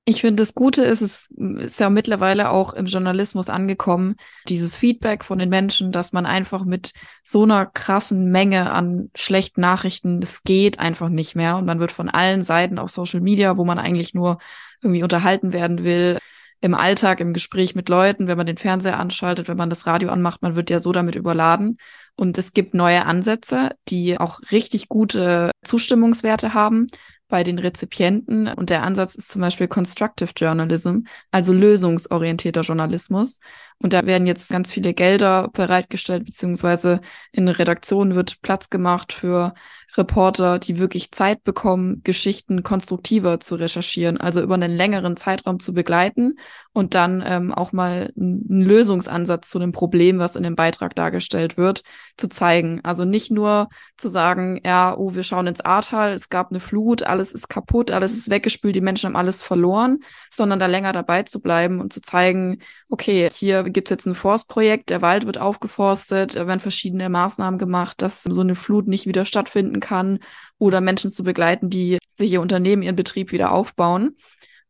Ich 0.07 0.21
finde, 0.21 0.43
das 0.43 0.55
Gute 0.55 0.85
ist, 0.85 1.01
es 1.01 1.29
ist 1.31 1.81
ja 1.81 1.89
mittlerweile 1.89 2.51
auch 2.51 2.75
im 2.75 2.85
Journalismus 2.85 3.49
angekommen, 3.49 4.17
dieses 4.49 4.77
Feedback 4.77 5.25
von 5.25 5.39
den 5.39 5.49
Menschen, 5.49 5.93
dass 5.93 6.13
man 6.13 6.27
einfach 6.27 6.67
mit 6.67 6.93
so 7.25 7.45
einer 7.45 7.65
krassen 7.65 8.31
Menge 8.31 8.71
an 8.71 9.11
schlechten 9.15 9.63
Nachrichten, 9.63 10.21
das 10.21 10.43
geht 10.43 10.79
einfach 10.79 11.09
nicht 11.09 11.37
mehr. 11.37 11.57
Und 11.57 11.65
man 11.65 11.81
wird 11.81 11.91
von 11.91 12.11
allen 12.11 12.45
Seiten 12.45 12.79
auf 12.79 12.91
Social 12.91 13.21
Media, 13.21 13.57
wo 13.57 13.65
man 13.65 13.79
eigentlich 13.79 14.13
nur 14.13 14.39
irgendwie 14.83 15.03
unterhalten 15.03 15.55
werden 15.55 15.85
will, 15.85 16.19
im 16.61 16.75
Alltag, 16.75 17.21
im 17.21 17.35
Gespräch 17.35 17.75
mit 17.75 17.91
Leuten, 17.91 18.27
wenn 18.27 18.39
man 18.39 18.47
den 18.47 18.57
Fernseher 18.57 18.99
anschaltet, 18.99 19.49
wenn 19.49 19.57
man 19.57 19.69
das 19.69 19.87
Radio 19.87 20.11
anmacht, 20.11 20.41
man 20.41 20.55
wird 20.55 20.71
ja 20.71 20.81
so 20.81 20.93
damit 20.93 21.15
überladen. 21.15 21.79
Und 22.17 22.39
es 22.39 22.53
gibt 22.53 22.73
neue 22.73 23.05
Ansätze, 23.05 23.71
die 23.89 24.19
auch 24.19 24.41
richtig 24.51 24.89
gute 24.89 25.51
Zustimmungswerte 25.63 26.55
haben 26.55 26.87
bei 27.29 27.45
den 27.45 27.59
Rezipienten. 27.59 28.49
Und 28.49 28.71
der 28.71 28.83
Ansatz 28.83 29.15
ist 29.15 29.31
zum 29.31 29.41
Beispiel 29.41 29.69
Constructive 29.69 30.31
Journalism, 30.37 31.01
also 31.31 31.53
lösungsorientierter 31.53 32.63
Journalismus. 32.63 33.41
Und 33.79 33.93
da 33.93 34.07
werden 34.07 34.27
jetzt 34.27 34.51
ganz 34.51 34.73
viele 34.73 34.95
Gelder 34.95 35.49
bereitgestellt, 35.53 36.25
beziehungsweise 36.25 37.01
in 37.33 37.49
Redaktionen 37.49 38.15
wird 38.15 38.41
Platz 38.41 38.71
gemacht 38.71 39.13
für 39.13 39.55
Reporter, 39.97 40.59
die 40.59 40.79
wirklich 40.79 41.13
Zeit 41.13 41.45
bekommen, 41.45 42.03
Geschichten 42.03 42.63
konstruktiver 42.63 43.41
zu 43.41 43.55
recherchieren, 43.55 44.17
also 44.17 44.43
über 44.43 44.55
einen 44.55 44.75
längeren 44.75 45.17
Zeitraum 45.17 45.61
zu 45.61 45.73
begleiten 45.73 46.39
und 46.73 46.95
dann 46.95 47.23
ähm, 47.25 47.53
auch 47.53 47.73
mal 47.73 48.13
einen 48.17 48.63
Lösungsansatz 48.63 49.49
zu 49.51 49.59
dem 49.59 49.73
Problem, 49.73 50.19
was 50.19 50.37
in 50.37 50.43
dem 50.43 50.57
Beitrag 50.57 50.97
dargestellt 50.97 51.57
wird, 51.57 51.83
zu 52.17 52.29
zeigen. 52.29 52.81
Also 52.83 53.05
nicht 53.05 53.31
nur 53.31 53.69
zu 53.97 54.09
sagen, 54.09 54.61
ja, 54.65 54.97
oh, 54.97 55.15
wir 55.15 55.23
schauen 55.23 55.47
ins 55.47 55.61
Ahrtal, 55.61 56.13
es 56.13 56.29
gab 56.29 56.51
eine 56.51 56.61
Flut, 56.61 57.05
alles 57.05 57.33
ist 57.33 57.49
kaputt, 57.49 57.91
alles 57.91 58.13
ist 58.13 58.31
weggespült, 58.31 58.75
die 58.75 58.81
Menschen 58.81 59.09
haben 59.09 59.17
alles 59.17 59.43
verloren, 59.43 60.01
sondern 60.31 60.59
da 60.59 60.67
länger 60.67 60.93
dabei 60.93 61.23
zu 61.23 61.41
bleiben 61.41 61.81
und 61.81 61.93
zu 61.93 62.01
zeigen, 62.01 62.59
okay, 62.95 63.29
hier 63.33 63.65
gibt 63.65 63.89
es 63.89 63.91
jetzt 63.91 64.07
ein 64.07 64.15
Forstprojekt, 64.15 64.91
der 64.91 65.03
Wald 65.03 65.27
wird 65.27 65.37
aufgeforstet, 65.37 66.37
da 66.37 66.47
werden 66.47 66.61
verschiedene 66.61 67.09
Maßnahmen 67.09 67.59
gemacht, 67.59 68.01
dass 68.01 68.23
so 68.23 68.41
eine 68.41 68.55
Flut 68.55 68.87
nicht 68.87 69.09
wieder 69.09 69.25
stattfinden 69.25 69.81
kann 69.81 70.21
oder 70.59 70.81
Menschen 70.81 71.13
zu 71.13 71.25
begleiten, 71.25 71.71
die 71.71 71.99
sich 72.15 72.31
ihr 72.31 72.41
Unternehmen, 72.41 72.83
ihren 72.83 72.95
Betrieb 72.95 73.33
wieder 73.33 73.51
aufbauen. 73.51 74.17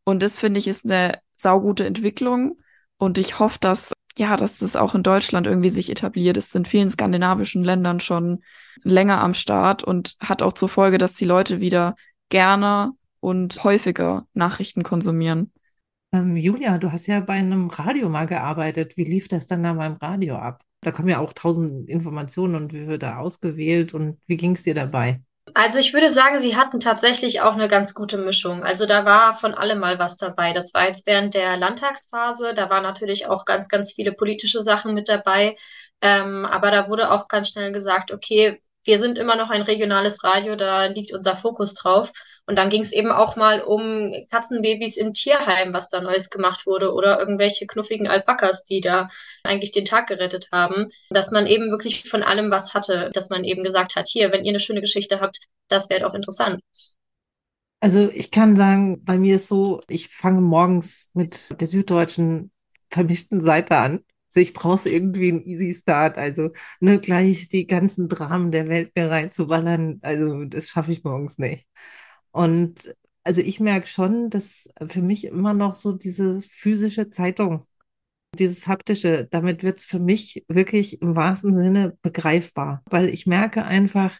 Und 0.03 0.23
das 0.23 0.39
finde 0.39 0.57
ich 0.57 0.67
ist 0.67 0.85
eine 0.85 1.19
saugute 1.37 1.85
Entwicklung. 1.85 2.57
Und 2.97 3.19
ich 3.19 3.37
hoffe, 3.37 3.59
dass 3.61 3.93
ja, 4.17 4.37
dass 4.37 4.59
das 4.59 4.75
auch 4.75 4.95
in 4.95 5.03
Deutschland 5.03 5.45
irgendwie 5.45 5.69
sich 5.69 5.91
etabliert. 5.91 6.37
Es 6.37 6.49
sind 6.49 6.67
vielen 6.67 6.89
skandinavischen 6.89 7.63
Ländern 7.63 7.99
schon 7.99 8.43
länger 8.81 9.21
am 9.21 9.33
Start 9.33 9.83
und 9.83 10.15
hat 10.19 10.41
auch 10.41 10.53
zur 10.53 10.69
Folge, 10.69 10.97
dass 10.97 11.13
die 11.15 11.25
Leute 11.25 11.59
wieder 11.59 11.95
gerne 12.29 12.93
und 13.19 13.63
häufiger 13.63 14.25
Nachrichten 14.33 14.83
konsumieren. 14.83 15.51
Ähm, 16.15 16.37
Julia, 16.37 16.77
du 16.77 16.91
hast 16.91 17.07
ja 17.07 17.19
bei 17.19 17.33
einem 17.33 17.69
Radio 17.69 18.07
mal 18.07 18.25
gearbeitet. 18.25 18.95
Wie 18.95 19.03
lief 19.03 19.27
das 19.27 19.47
dann 19.47 19.63
da 19.63 19.73
beim 19.73 19.95
Radio 19.95 20.37
ab? 20.37 20.61
Da 20.81 20.91
kommen 20.91 21.09
ja 21.09 21.19
auch 21.19 21.33
tausend 21.33 21.89
Informationen 21.89 22.55
und 22.55 22.73
wie 22.73 22.87
wird 22.87 23.03
da 23.03 23.17
ausgewählt 23.17 23.93
und 23.93 24.19
wie 24.27 24.37
ging 24.37 24.51
es 24.51 24.63
dir 24.63 24.73
dabei? 24.73 25.21
Also 25.53 25.79
ich 25.79 25.93
würde 25.93 26.09
sagen, 26.09 26.39
sie 26.39 26.55
hatten 26.55 26.79
tatsächlich 26.79 27.41
auch 27.41 27.53
eine 27.53 27.67
ganz 27.67 27.93
gute 27.93 28.17
Mischung. 28.17 28.63
Also 28.63 28.85
da 28.85 29.03
war 29.03 29.33
von 29.33 29.53
allem 29.53 29.79
mal 29.79 29.99
was 29.99 30.17
dabei. 30.17 30.53
Das 30.53 30.73
war 30.73 30.87
jetzt 30.87 31.05
während 31.05 31.33
der 31.33 31.57
Landtagsphase, 31.57 32.53
da 32.53 32.69
waren 32.69 32.83
natürlich 32.83 33.27
auch 33.27 33.45
ganz, 33.45 33.67
ganz 33.67 33.93
viele 33.93 34.13
politische 34.13 34.63
Sachen 34.63 34.93
mit 34.93 35.09
dabei. 35.09 35.55
Ähm, 36.01 36.45
aber 36.45 36.71
da 36.71 36.87
wurde 36.87 37.11
auch 37.11 37.27
ganz 37.27 37.49
schnell 37.49 37.71
gesagt, 37.71 38.11
okay, 38.11 38.61
wir 38.85 38.99
sind 38.99 39.17
immer 39.17 39.35
noch 39.35 39.49
ein 39.49 39.63
regionales 39.63 40.23
Radio, 40.23 40.55
da 40.55 40.85
liegt 40.85 41.11
unser 41.11 41.35
Fokus 41.35 41.73
drauf. 41.73 42.11
Und 42.45 42.57
dann 42.57 42.69
ging 42.69 42.81
es 42.81 42.91
eben 42.91 43.11
auch 43.11 43.35
mal 43.35 43.61
um 43.61 44.13
Katzenbabys 44.29 44.97
im 44.97 45.13
Tierheim, 45.13 45.73
was 45.73 45.89
da 45.89 45.99
Neues 45.99 46.29
gemacht 46.29 46.67
wurde, 46.67 46.93
oder 46.93 47.19
irgendwelche 47.19 47.65
knuffigen 47.65 48.07
Alpakas, 48.07 48.63
die 48.63 48.81
da 48.81 49.09
eigentlich 49.43 49.71
den 49.71 49.85
Tag 49.85 50.07
gerettet 50.07 50.49
haben. 50.51 50.89
Dass 51.09 51.31
man 51.31 51.47
eben 51.47 51.71
wirklich 51.71 52.07
von 52.07 52.21
allem 52.21 52.51
was 52.51 52.75
hatte, 52.75 53.09
dass 53.13 53.31
man 53.31 53.43
eben 53.43 53.63
gesagt 53.63 53.95
hat, 53.95 54.07
hier, 54.07 54.31
wenn 54.31 54.45
ihr 54.45 54.51
eine 54.51 54.59
schöne 54.59 54.81
Geschichte 54.81 55.19
habt, 55.19 55.39
das 55.67 55.89
wäre 55.89 56.01
doch 56.01 56.13
interessant. 56.13 56.61
Also 57.79 58.09
ich 58.13 58.29
kann 58.29 58.55
sagen, 58.55 59.03
bei 59.03 59.17
mir 59.17 59.35
ist 59.35 59.47
so, 59.47 59.81
ich 59.87 60.09
fange 60.09 60.41
morgens 60.41 61.09
mit 61.13 61.59
der 61.59 61.67
süddeutschen 61.67 62.51
vermischten 62.89 63.41
Seite 63.41 63.77
an 63.77 64.03
ich 64.39 64.53
brauche 64.53 64.89
irgendwie 64.89 65.29
einen 65.29 65.41
Easy 65.41 65.73
Start. 65.73 66.17
Also 66.17 66.51
ne, 66.79 66.99
gleich 66.99 67.49
die 67.49 67.67
ganzen 67.67 68.09
Dramen 68.09 68.51
der 68.51 68.67
Welt 68.67 68.91
mir 68.95 69.09
reinzuballern, 69.09 69.99
also 70.01 70.45
das 70.45 70.69
schaffe 70.69 70.91
ich 70.91 71.03
morgens 71.03 71.37
nicht. 71.37 71.67
Und 72.31 72.95
also 73.23 73.41
ich 73.41 73.59
merke 73.59 73.87
schon, 73.87 74.29
dass 74.29 74.69
für 74.87 75.01
mich 75.01 75.25
immer 75.25 75.53
noch 75.53 75.75
so 75.77 75.93
diese 75.93 76.41
physische 76.41 77.09
Zeitung, 77.09 77.65
dieses 78.37 78.67
haptische, 78.67 79.27
damit 79.31 79.63
wird 79.63 79.79
es 79.79 79.85
für 79.85 79.99
mich 79.99 80.45
wirklich 80.47 81.01
im 81.01 81.15
wahrsten 81.15 81.57
Sinne 81.57 81.97
begreifbar, 82.01 82.83
weil 82.89 83.09
ich 83.09 83.25
merke 83.27 83.63
einfach, 83.65 84.19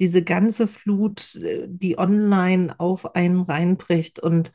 diese 0.00 0.22
ganze 0.24 0.66
Flut, 0.66 1.36
äh, 1.36 1.66
die 1.68 1.98
online 1.98 2.78
auf 2.78 3.14
einen 3.14 3.42
reinbricht 3.42 4.20
und 4.20 4.52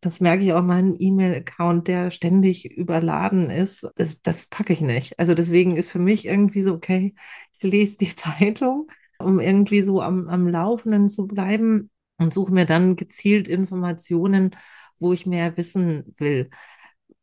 das 0.00 0.20
merke 0.20 0.44
ich 0.44 0.52
auch 0.52 0.62
meinen 0.62 0.96
E-Mail-Account, 0.98 1.86
der 1.88 2.10
ständig 2.10 2.64
überladen 2.76 3.50
ist. 3.50 3.86
Das, 3.96 4.22
das 4.22 4.46
packe 4.46 4.72
ich 4.72 4.80
nicht. 4.80 5.18
Also 5.18 5.34
deswegen 5.34 5.76
ist 5.76 5.90
für 5.90 5.98
mich 5.98 6.26
irgendwie 6.26 6.62
so, 6.62 6.74
okay, 6.74 7.14
ich 7.58 7.62
lese 7.70 7.98
die 7.98 8.14
Zeitung, 8.14 8.88
um 9.18 9.40
irgendwie 9.40 9.82
so 9.82 10.00
am, 10.02 10.28
am 10.28 10.48
Laufenden 10.48 11.08
zu 11.08 11.26
bleiben 11.26 11.90
und 12.18 12.32
suche 12.34 12.52
mir 12.52 12.64
dann 12.66 12.96
gezielt 12.96 13.48
Informationen, 13.48 14.56
wo 14.98 15.12
ich 15.12 15.26
mehr 15.26 15.56
wissen 15.56 16.14
will. 16.18 16.50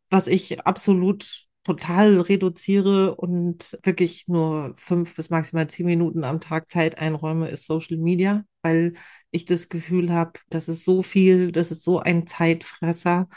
Was 0.09 0.27
ich 0.27 0.61
absolut 0.65 1.46
total 1.67 2.19
reduziere 2.21 3.15
und 3.15 3.77
wirklich 3.83 4.27
nur 4.27 4.73
fünf 4.77 5.15
bis 5.15 5.29
maximal 5.29 5.67
zehn 5.67 5.85
Minuten 5.85 6.23
am 6.23 6.39
Tag 6.39 6.69
Zeit 6.69 6.97
einräume, 6.97 7.49
ist 7.49 7.65
Social 7.65 7.97
Media, 7.97 8.45
weil 8.61 8.93
ich 9.31 9.43
das 9.45 9.67
Gefühl 9.67 10.11
habe, 10.13 10.39
das 10.49 10.69
ist 10.69 10.85
so 10.85 11.03
viel, 11.03 11.51
das 11.51 11.71
ist 11.71 11.83
so 11.83 11.99
ein 11.99 12.25
Zeitfresser. 12.25 13.27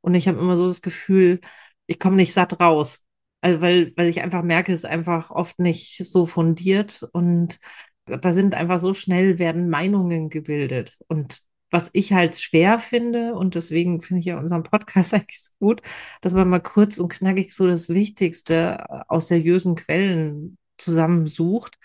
Und 0.00 0.16
ich 0.16 0.26
habe 0.26 0.40
immer 0.40 0.56
so 0.56 0.66
das 0.66 0.82
Gefühl, 0.82 1.40
ich 1.86 2.00
komme 2.00 2.16
nicht 2.16 2.32
satt 2.32 2.60
raus. 2.60 3.04
Also 3.40 3.60
weil, 3.60 3.92
weil 3.96 4.08
ich 4.08 4.20
einfach 4.22 4.42
merke, 4.42 4.72
es 4.72 4.80
ist 4.80 4.86
einfach 4.86 5.30
oft 5.30 5.60
nicht 5.60 6.04
so 6.04 6.26
fundiert 6.26 7.08
und 7.12 7.60
da 8.06 8.32
sind 8.32 8.54
einfach 8.54 8.80
so 8.80 8.94
schnell 8.94 9.38
werden 9.38 9.70
Meinungen 9.70 10.28
gebildet. 10.28 10.98
Und 11.06 11.40
was 11.70 11.90
ich 11.92 12.12
halt 12.12 12.36
schwer 12.36 12.78
finde, 12.78 13.34
und 13.34 13.54
deswegen 13.54 14.00
finde 14.02 14.20
ich 14.20 14.26
ja 14.26 14.38
unseren 14.38 14.62
Podcast 14.62 15.14
eigentlich 15.14 15.42
so 15.42 15.52
gut, 15.58 15.82
dass 16.22 16.32
man 16.32 16.48
mal 16.48 16.60
kurz 16.60 16.98
und 16.98 17.08
knackig 17.10 17.52
so 17.52 17.66
das 17.66 17.88
Wichtigste 17.88 18.86
aus 19.08 19.28
seriösen 19.28 19.74
Quellen 19.76 20.58
zusammensucht 20.78 21.78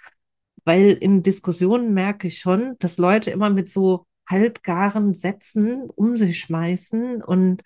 weil 0.65 0.91
in 0.91 1.23
Diskussionen 1.23 1.93
merke 1.93 2.27
ich 2.27 2.39
schon, 2.39 2.75
dass 2.79 2.97
Leute 2.97 3.31
immer 3.31 3.49
mit 3.49 3.69
so 3.69 4.05
halbgaren 4.29 5.13
Sätzen 5.13 5.89
um 5.89 6.15
sich 6.17 6.39
schmeißen 6.39 7.23
und 7.23 7.63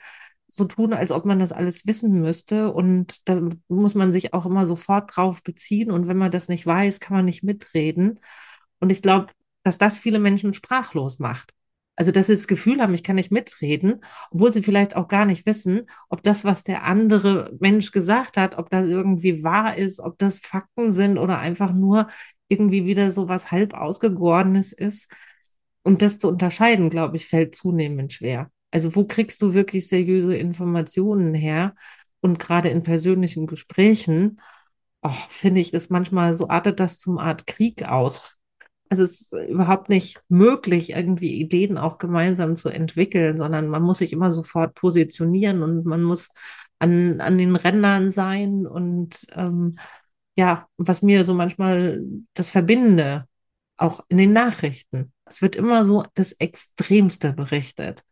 so 0.48 0.66
tun, 0.66 0.94
als 0.94 1.12
ob 1.12 1.26
man 1.26 1.40
das 1.40 1.52
alles 1.52 1.86
wissen 1.86 2.20
müsste. 2.22 2.72
Und 2.72 3.28
da 3.28 3.42
muss 3.68 3.96
man 3.96 4.12
sich 4.12 4.34
auch 4.34 4.46
immer 4.46 4.66
sofort 4.66 5.16
drauf 5.16 5.44
beziehen. 5.44 5.92
Und 5.92 6.08
wenn 6.08 6.18
man 6.18 6.32
das 6.32 6.48
nicht 6.48 6.66
weiß, 6.66 7.00
kann 7.00 7.18
man 7.18 7.26
nicht 7.26 7.44
mitreden. 7.44 8.20
Und 8.80 8.90
ich 8.92 9.02
glaube, 9.02 9.28
dass 9.64 9.78
das 9.78 9.98
viele 9.98 10.20
Menschen 10.20 10.54
sprachlos 10.54 11.20
macht. 11.20 11.54
Also, 11.98 12.12
dass 12.12 12.28
sie 12.28 12.34
das 12.34 12.48
Gefühl 12.48 12.82
haben, 12.82 12.94
ich 12.94 13.04
kann 13.04 13.16
nicht 13.16 13.32
mitreden, 13.32 14.04
obwohl 14.32 14.52
sie 14.52 14.62
vielleicht 14.62 14.96
auch 14.96 15.08
gar 15.08 15.26
nicht 15.26 15.46
wissen, 15.46 15.84
ob 16.10 16.24
das, 16.24 16.44
was 16.44 16.64
der 16.64 16.84
andere 16.84 17.56
Mensch 17.60 17.92
gesagt 17.92 18.36
hat, 18.38 18.58
ob 18.58 18.70
das 18.70 18.88
irgendwie 18.88 19.44
wahr 19.44 19.78
ist, 19.78 20.02
ob 20.02 20.18
das 20.18 20.40
Fakten 20.40 20.92
sind 20.92 21.18
oder 21.18 21.40
einfach 21.40 21.74
nur 21.74 22.10
irgendwie 22.50 22.86
wieder 22.86 23.12
so 23.12 23.30
was 23.30 23.52
halb 23.52 23.74
ausgegorenes 23.74 24.74
ist. 24.74 25.12
Und 25.84 26.02
das 26.02 26.20
zu 26.20 26.28
unterscheiden, 26.30 26.90
glaube 26.90 27.16
ich, 27.16 27.28
fällt 27.28 27.56
zunehmend 27.56 28.12
schwer. 28.12 28.52
Also 28.72 28.96
wo 28.96 29.06
kriegst 29.06 29.42
du 29.42 29.54
wirklich 29.54 29.88
seriöse 29.88 30.36
Informationen 30.36 31.34
her? 31.34 31.76
Und 32.20 32.40
gerade 32.40 32.70
in 32.70 32.84
persönlichen 32.84 33.48
Gesprächen, 33.48 34.42
oh, 35.02 35.14
finde 35.30 35.62
ich, 35.62 35.74
ist 35.74 35.92
manchmal 35.92 36.36
so 36.36 36.50
artet 36.50 36.80
das 36.80 36.98
zum 37.00 37.20
Art 37.20 37.48
Krieg 37.48 37.84
aus. 37.88 38.35
Also 38.90 39.04
es 39.04 39.22
ist 39.22 39.50
überhaupt 39.50 39.90
nicht 39.90 40.22
möglich, 40.30 40.92
irgendwie 40.92 41.40
Ideen 41.40 41.78
auch 41.78 41.98
gemeinsam 41.98 42.56
zu 42.56 42.70
entwickeln, 42.70 43.38
sondern 43.38 43.68
man 43.68 43.82
muss 43.82 43.98
sich 43.98 44.14
immer 44.14 44.32
sofort 44.32 44.76
positionieren 44.76 45.64
und 45.64 45.86
man 45.86 46.04
muss 46.04 46.30
an, 46.80 47.20
an 47.20 47.38
den 47.38 47.56
Rändern 47.56 48.12
sein 48.12 48.68
und 48.68 49.26
ähm, 49.34 49.78
ja, 50.36 50.68
was 50.78 51.02
mir 51.02 51.24
so 51.24 51.34
manchmal 51.34 52.02
das 52.34 52.50
Verbindende, 52.50 53.28
auch 53.78 54.06
in 54.10 54.18
den 54.18 54.34
Nachrichten. 54.34 55.12
Es 55.26 55.42
wird 55.42 55.56
immer 55.56 55.84
so 55.86 56.04
das 56.14 56.34
Extremste 56.34 57.34
berichtet. 57.34 58.04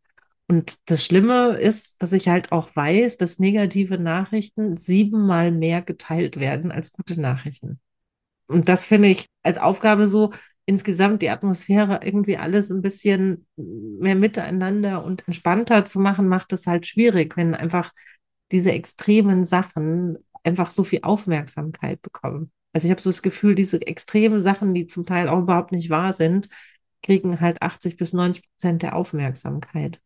Und 0.48 0.77
das 0.86 1.03
Schlimme 1.03 1.58
ist, 1.58 2.01
dass 2.01 2.12
ich 2.12 2.27
halt 2.27 2.51
auch 2.51 2.75
weiß, 2.75 3.18
dass 3.18 3.39
negative 3.39 3.98
Nachrichten 3.98 4.77
siebenmal 4.77 5.51
mehr 5.51 5.82
geteilt 5.82 6.39
werden 6.39 6.72
als 6.72 6.92
gute 6.92 7.20
Nachrichten. 7.20 7.80
Und 8.48 8.68
das 8.68 8.86
finde 8.86 9.08
ich 9.08 9.25
als 9.42 9.58
Aufgabe 9.58 10.06
so, 10.08 10.32
insgesamt 10.65 11.22
die 11.22 11.29
Atmosphäre 11.29 12.00
irgendwie 12.03 12.38
alles 12.38 12.72
ein 12.72 12.82
bisschen 12.82 13.46
mehr 13.55 14.15
miteinander 14.15 15.03
und 15.03 15.27
entspannter 15.27 15.86
zu 15.86 16.00
machen, 16.00 16.27
macht 16.27 16.53
es 16.53 16.67
halt 16.67 16.88
schwierig, 16.88 17.36
wenn 17.38 17.53
einfach 17.53 17.91
diese 18.51 18.72
extremen 18.72 19.46
Sachen 19.46 20.17
einfach 20.43 20.70
so 20.70 20.84
viel 20.84 21.00
Aufmerksamkeit 21.03 22.01
bekommen. 22.01 22.51
Also 22.74 22.88
ich 22.88 22.91
habe 22.91 23.01
so 23.01 23.10
das 23.10 23.22
Gefühl, 23.22 23.55
diese 23.55 23.86
extremen 23.86 24.41
Sachen, 24.41 24.74
die 24.74 24.88
zum 24.88 25.03
Teil 25.03 25.29
auch 25.29 25.39
überhaupt 25.39 25.72
nicht 25.72 25.89
wahr 25.89 26.13
sind, 26.13 26.50
kriegen 27.01 27.39
halt 27.39 27.62
80 27.62 27.98
bis 27.98 28.13
90 28.13 28.43
Prozent 28.50 28.82
der 28.82 28.96
Aufmerksamkeit. 28.96 30.01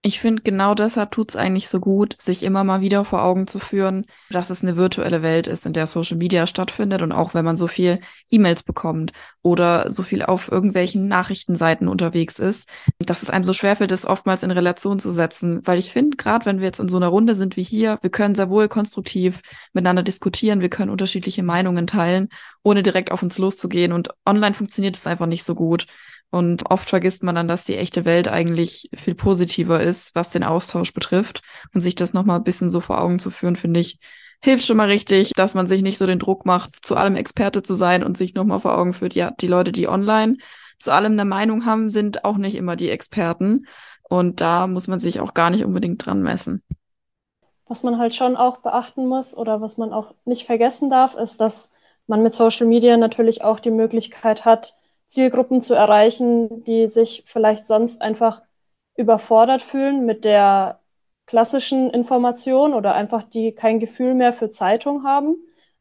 Ich 0.00 0.20
finde, 0.20 0.42
genau 0.42 0.74
deshalb 0.76 1.10
tut 1.10 1.30
es 1.30 1.36
eigentlich 1.36 1.68
so 1.68 1.80
gut, 1.80 2.14
sich 2.22 2.44
immer 2.44 2.62
mal 2.62 2.80
wieder 2.80 3.04
vor 3.04 3.24
Augen 3.24 3.48
zu 3.48 3.58
führen, 3.58 4.06
dass 4.30 4.48
es 4.48 4.62
eine 4.62 4.76
virtuelle 4.76 5.22
Welt 5.22 5.48
ist, 5.48 5.66
in 5.66 5.72
der 5.72 5.88
Social 5.88 6.16
Media 6.16 6.46
stattfindet 6.46 7.02
und 7.02 7.10
auch 7.10 7.34
wenn 7.34 7.44
man 7.44 7.56
so 7.56 7.66
viel 7.66 7.98
E-Mails 8.30 8.62
bekommt 8.62 9.12
oder 9.42 9.90
so 9.90 10.04
viel 10.04 10.22
auf 10.22 10.52
irgendwelchen 10.52 11.08
Nachrichtenseiten 11.08 11.88
unterwegs 11.88 12.38
ist, 12.38 12.68
dass 13.00 13.24
es 13.24 13.30
einem 13.30 13.42
so 13.42 13.52
schwerfällt, 13.52 13.90
das 13.90 14.06
oftmals 14.06 14.44
in 14.44 14.52
Relation 14.52 15.00
zu 15.00 15.10
setzen. 15.10 15.62
Weil 15.64 15.80
ich 15.80 15.92
finde, 15.92 16.16
gerade 16.16 16.46
wenn 16.46 16.60
wir 16.60 16.66
jetzt 16.66 16.78
in 16.80 16.88
so 16.88 16.96
einer 16.96 17.08
Runde 17.08 17.34
sind 17.34 17.56
wie 17.56 17.64
hier, 17.64 17.98
wir 18.00 18.10
können 18.10 18.36
sehr 18.36 18.50
wohl 18.50 18.68
konstruktiv 18.68 19.40
miteinander 19.72 20.04
diskutieren, 20.04 20.60
wir 20.60 20.70
können 20.70 20.90
unterschiedliche 20.90 21.42
Meinungen 21.42 21.88
teilen, 21.88 22.28
ohne 22.62 22.84
direkt 22.84 23.10
auf 23.10 23.24
uns 23.24 23.36
loszugehen. 23.36 23.92
Und 23.92 24.10
online 24.24 24.54
funktioniert 24.54 24.96
es 24.96 25.08
einfach 25.08 25.26
nicht 25.26 25.42
so 25.42 25.56
gut. 25.56 25.86
Und 26.30 26.70
oft 26.70 26.90
vergisst 26.90 27.22
man 27.22 27.34
dann, 27.34 27.48
dass 27.48 27.64
die 27.64 27.76
echte 27.76 28.04
Welt 28.04 28.28
eigentlich 28.28 28.90
viel 28.94 29.14
positiver 29.14 29.80
ist, 29.80 30.14
was 30.14 30.30
den 30.30 30.44
Austausch 30.44 30.92
betrifft. 30.92 31.40
Und 31.72 31.80
sich 31.80 31.94
das 31.94 32.12
nochmal 32.12 32.38
ein 32.38 32.44
bisschen 32.44 32.70
so 32.70 32.80
vor 32.80 33.00
Augen 33.00 33.18
zu 33.18 33.30
führen, 33.30 33.56
finde 33.56 33.80
ich, 33.80 33.98
hilft 34.42 34.66
schon 34.66 34.76
mal 34.76 34.88
richtig, 34.88 35.32
dass 35.34 35.54
man 35.54 35.66
sich 35.66 35.82
nicht 35.82 35.98
so 35.98 36.06
den 36.06 36.18
Druck 36.18 36.44
macht, 36.46 36.84
zu 36.84 36.96
allem 36.96 37.16
Experte 37.16 37.62
zu 37.62 37.74
sein 37.74 38.04
und 38.04 38.16
sich 38.16 38.34
nochmal 38.34 38.60
vor 38.60 38.76
Augen 38.76 38.92
führt, 38.92 39.14
ja, 39.14 39.32
die 39.40 39.48
Leute, 39.48 39.72
die 39.72 39.88
online 39.88 40.36
zu 40.78 40.92
allem 40.92 41.12
eine 41.12 41.24
Meinung 41.24 41.64
haben, 41.66 41.90
sind 41.90 42.24
auch 42.24 42.36
nicht 42.36 42.54
immer 42.54 42.76
die 42.76 42.90
Experten. 42.90 43.66
Und 44.08 44.40
da 44.40 44.66
muss 44.66 44.86
man 44.86 45.00
sich 45.00 45.20
auch 45.20 45.34
gar 45.34 45.50
nicht 45.50 45.64
unbedingt 45.64 46.04
dran 46.04 46.22
messen. 46.22 46.62
Was 47.66 47.82
man 47.82 47.98
halt 47.98 48.14
schon 48.14 48.36
auch 48.36 48.58
beachten 48.58 49.06
muss 49.06 49.36
oder 49.36 49.60
was 49.60 49.76
man 49.76 49.92
auch 49.92 50.14
nicht 50.24 50.46
vergessen 50.46 50.88
darf, 50.88 51.14
ist, 51.14 51.40
dass 51.40 51.70
man 52.06 52.22
mit 52.22 52.32
Social 52.32 52.66
Media 52.66 52.96
natürlich 52.96 53.44
auch 53.44 53.60
die 53.60 53.70
Möglichkeit 53.70 54.44
hat, 54.44 54.77
Zielgruppen 55.08 55.62
zu 55.62 55.74
erreichen, 55.74 56.64
die 56.64 56.88
sich 56.88 57.24
vielleicht 57.26 57.66
sonst 57.66 58.02
einfach 58.02 58.42
überfordert 58.96 59.62
fühlen 59.62 60.06
mit 60.06 60.24
der 60.24 60.80
klassischen 61.26 61.90
Information 61.90 62.74
oder 62.74 62.94
einfach 62.94 63.22
die 63.22 63.52
kein 63.52 63.80
Gefühl 63.80 64.14
mehr 64.14 64.32
für 64.32 64.50
Zeitung 64.50 65.04
haben. 65.04 65.36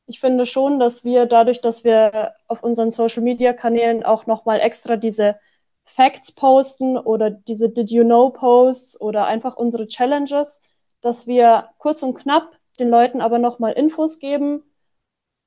Ich 0.07 0.19
finde 0.19 0.45
schon, 0.45 0.79
dass 0.79 1.03
wir 1.03 1.25
dadurch, 1.25 1.61
dass 1.61 1.83
wir 1.83 2.33
auf 2.47 2.63
unseren 2.63 2.91
Social 2.91 3.23
Media 3.23 3.53
Kanälen 3.53 4.03
auch 4.03 4.25
nochmal 4.27 4.59
extra 4.59 4.95
diese 4.97 5.37
Facts 5.85 6.31
posten 6.33 6.97
oder 6.97 7.29
diese 7.29 7.69
Did 7.69 7.91
You 7.91 8.03
Know 8.03 8.29
Posts 8.31 9.01
oder 9.01 9.25
einfach 9.25 9.55
unsere 9.55 9.87
Challenges, 9.87 10.61
dass 11.01 11.27
wir 11.27 11.69
kurz 11.77 12.03
und 12.03 12.13
knapp 12.15 12.57
den 12.79 12.89
Leuten 12.89 13.21
aber 13.21 13.39
nochmal 13.39 13.73
Infos 13.73 14.19
geben, 14.19 14.63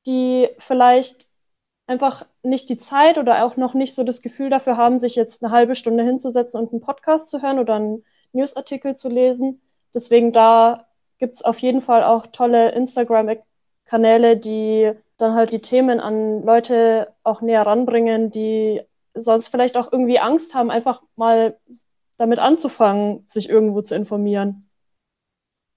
die 0.06 0.48
vielleicht 0.58 1.29
einfach 1.90 2.24
nicht 2.44 2.70
die 2.70 2.78
Zeit 2.78 3.18
oder 3.18 3.44
auch 3.44 3.56
noch 3.56 3.74
nicht 3.74 3.94
so 3.94 4.04
das 4.04 4.22
Gefühl 4.22 4.48
dafür 4.48 4.76
haben, 4.76 5.00
sich 5.00 5.16
jetzt 5.16 5.42
eine 5.42 5.52
halbe 5.52 5.74
Stunde 5.74 6.04
hinzusetzen 6.04 6.60
und 6.60 6.70
einen 6.70 6.80
Podcast 6.80 7.28
zu 7.28 7.42
hören 7.42 7.58
oder 7.58 7.74
einen 7.74 8.04
Newsartikel 8.32 8.94
zu 8.94 9.08
lesen. 9.08 9.60
Deswegen 9.92 10.32
da 10.32 10.86
gibt 11.18 11.34
es 11.34 11.42
auf 11.42 11.58
jeden 11.58 11.80
Fall 11.80 12.04
auch 12.04 12.28
tolle 12.28 12.70
Instagram-Kanäle, 12.70 14.36
die 14.36 14.92
dann 15.18 15.34
halt 15.34 15.52
die 15.52 15.60
Themen 15.60 15.98
an 15.98 16.44
Leute 16.44 17.12
auch 17.24 17.40
näher 17.40 17.66
ranbringen, 17.66 18.30
die 18.30 18.82
sonst 19.14 19.48
vielleicht 19.48 19.76
auch 19.76 19.90
irgendwie 19.90 20.20
Angst 20.20 20.54
haben, 20.54 20.70
einfach 20.70 21.02
mal 21.16 21.58
damit 22.16 22.38
anzufangen, 22.38 23.24
sich 23.26 23.48
irgendwo 23.48 23.82
zu 23.82 23.96
informieren. 23.96 24.69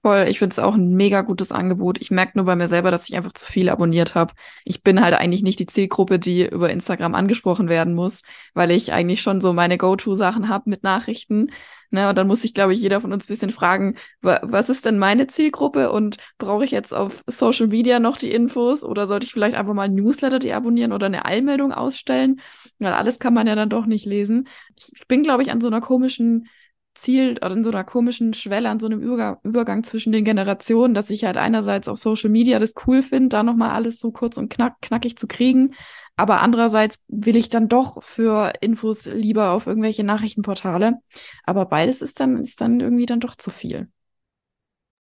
Voll, 0.04 0.26
ich 0.28 0.38
finde 0.38 0.52
es 0.52 0.58
auch 0.58 0.74
ein 0.74 0.92
mega 0.96 1.22
gutes 1.22 1.50
Angebot. 1.50 1.98
Ich 1.98 2.10
merke 2.10 2.32
nur 2.36 2.44
bei 2.44 2.56
mir 2.56 2.68
selber, 2.68 2.90
dass 2.90 3.08
ich 3.08 3.16
einfach 3.16 3.32
zu 3.32 3.50
viel 3.50 3.70
abonniert 3.70 4.14
habe. 4.14 4.34
Ich 4.62 4.82
bin 4.82 5.00
halt 5.00 5.14
eigentlich 5.14 5.42
nicht 5.42 5.58
die 5.60 5.66
Zielgruppe, 5.66 6.18
die 6.18 6.44
über 6.44 6.68
Instagram 6.68 7.14
angesprochen 7.14 7.70
werden 7.70 7.94
muss, 7.94 8.20
weil 8.52 8.70
ich 8.70 8.92
eigentlich 8.92 9.22
schon 9.22 9.40
so 9.40 9.54
meine 9.54 9.78
Go-To-Sachen 9.78 10.50
habe 10.50 10.68
mit 10.68 10.82
Nachrichten. 10.82 11.52
Ne, 11.90 12.10
und 12.10 12.18
dann 12.18 12.26
muss 12.26 12.44
ich, 12.44 12.52
glaube 12.52 12.74
ich, 12.74 12.82
jeder 12.82 13.00
von 13.00 13.14
uns 13.14 13.24
ein 13.24 13.28
bisschen 13.28 13.50
fragen, 13.50 13.94
was 14.20 14.68
ist 14.68 14.84
denn 14.84 14.98
meine 14.98 15.26
Zielgruppe 15.26 15.90
und 15.90 16.18
brauche 16.36 16.64
ich 16.64 16.70
jetzt 16.70 16.92
auf 16.92 17.22
Social 17.26 17.68
Media 17.68 17.98
noch 17.98 18.18
die 18.18 18.32
Infos 18.32 18.84
oder 18.84 19.06
sollte 19.06 19.24
ich 19.24 19.32
vielleicht 19.32 19.56
einfach 19.56 19.72
mal 19.72 19.88
Newsletter 19.88 20.38
deabonnieren 20.38 20.92
oder 20.92 21.06
eine 21.06 21.24
Eilmeldung 21.24 21.72
ausstellen? 21.72 22.40
Weil 22.78 22.92
alles 22.92 23.18
kann 23.18 23.32
man 23.32 23.46
ja 23.46 23.54
dann 23.54 23.70
doch 23.70 23.86
nicht 23.86 24.04
lesen. 24.04 24.48
Ich 24.76 25.06
bin, 25.08 25.22
glaube 25.22 25.42
ich, 25.44 25.50
an 25.50 25.62
so 25.62 25.68
einer 25.68 25.80
komischen 25.80 26.48
Ziel 26.94 27.32
oder 27.38 27.52
in 27.52 27.64
so 27.64 27.70
einer 27.70 27.84
komischen 27.84 28.34
Schwelle, 28.34 28.68
an 28.70 28.80
so 28.80 28.86
einem 28.86 29.00
Übergang, 29.00 29.38
Übergang 29.42 29.84
zwischen 29.84 30.12
den 30.12 30.24
Generationen, 30.24 30.94
dass 30.94 31.10
ich 31.10 31.24
halt 31.24 31.36
einerseits 31.36 31.88
auf 31.88 31.98
Social 31.98 32.30
Media 32.30 32.58
das 32.58 32.74
cool 32.86 33.02
finde, 33.02 33.28
da 33.30 33.42
nochmal 33.42 33.70
alles 33.70 34.00
so 34.00 34.12
kurz 34.12 34.36
und 34.38 34.48
knack, 34.52 34.80
knackig 34.82 35.16
zu 35.18 35.26
kriegen. 35.26 35.74
Aber 36.16 36.40
andererseits 36.40 37.00
will 37.08 37.36
ich 37.36 37.48
dann 37.48 37.68
doch 37.68 38.02
für 38.02 38.52
Infos 38.60 39.06
lieber 39.06 39.50
auf 39.50 39.66
irgendwelche 39.66 40.04
Nachrichtenportale. 40.04 40.98
Aber 41.44 41.66
beides 41.66 42.02
ist 42.02 42.20
dann, 42.20 42.36
ist 42.42 42.60
dann 42.60 42.80
irgendwie 42.80 43.06
dann 43.06 43.20
doch 43.20 43.34
zu 43.36 43.50
viel. 43.50 43.88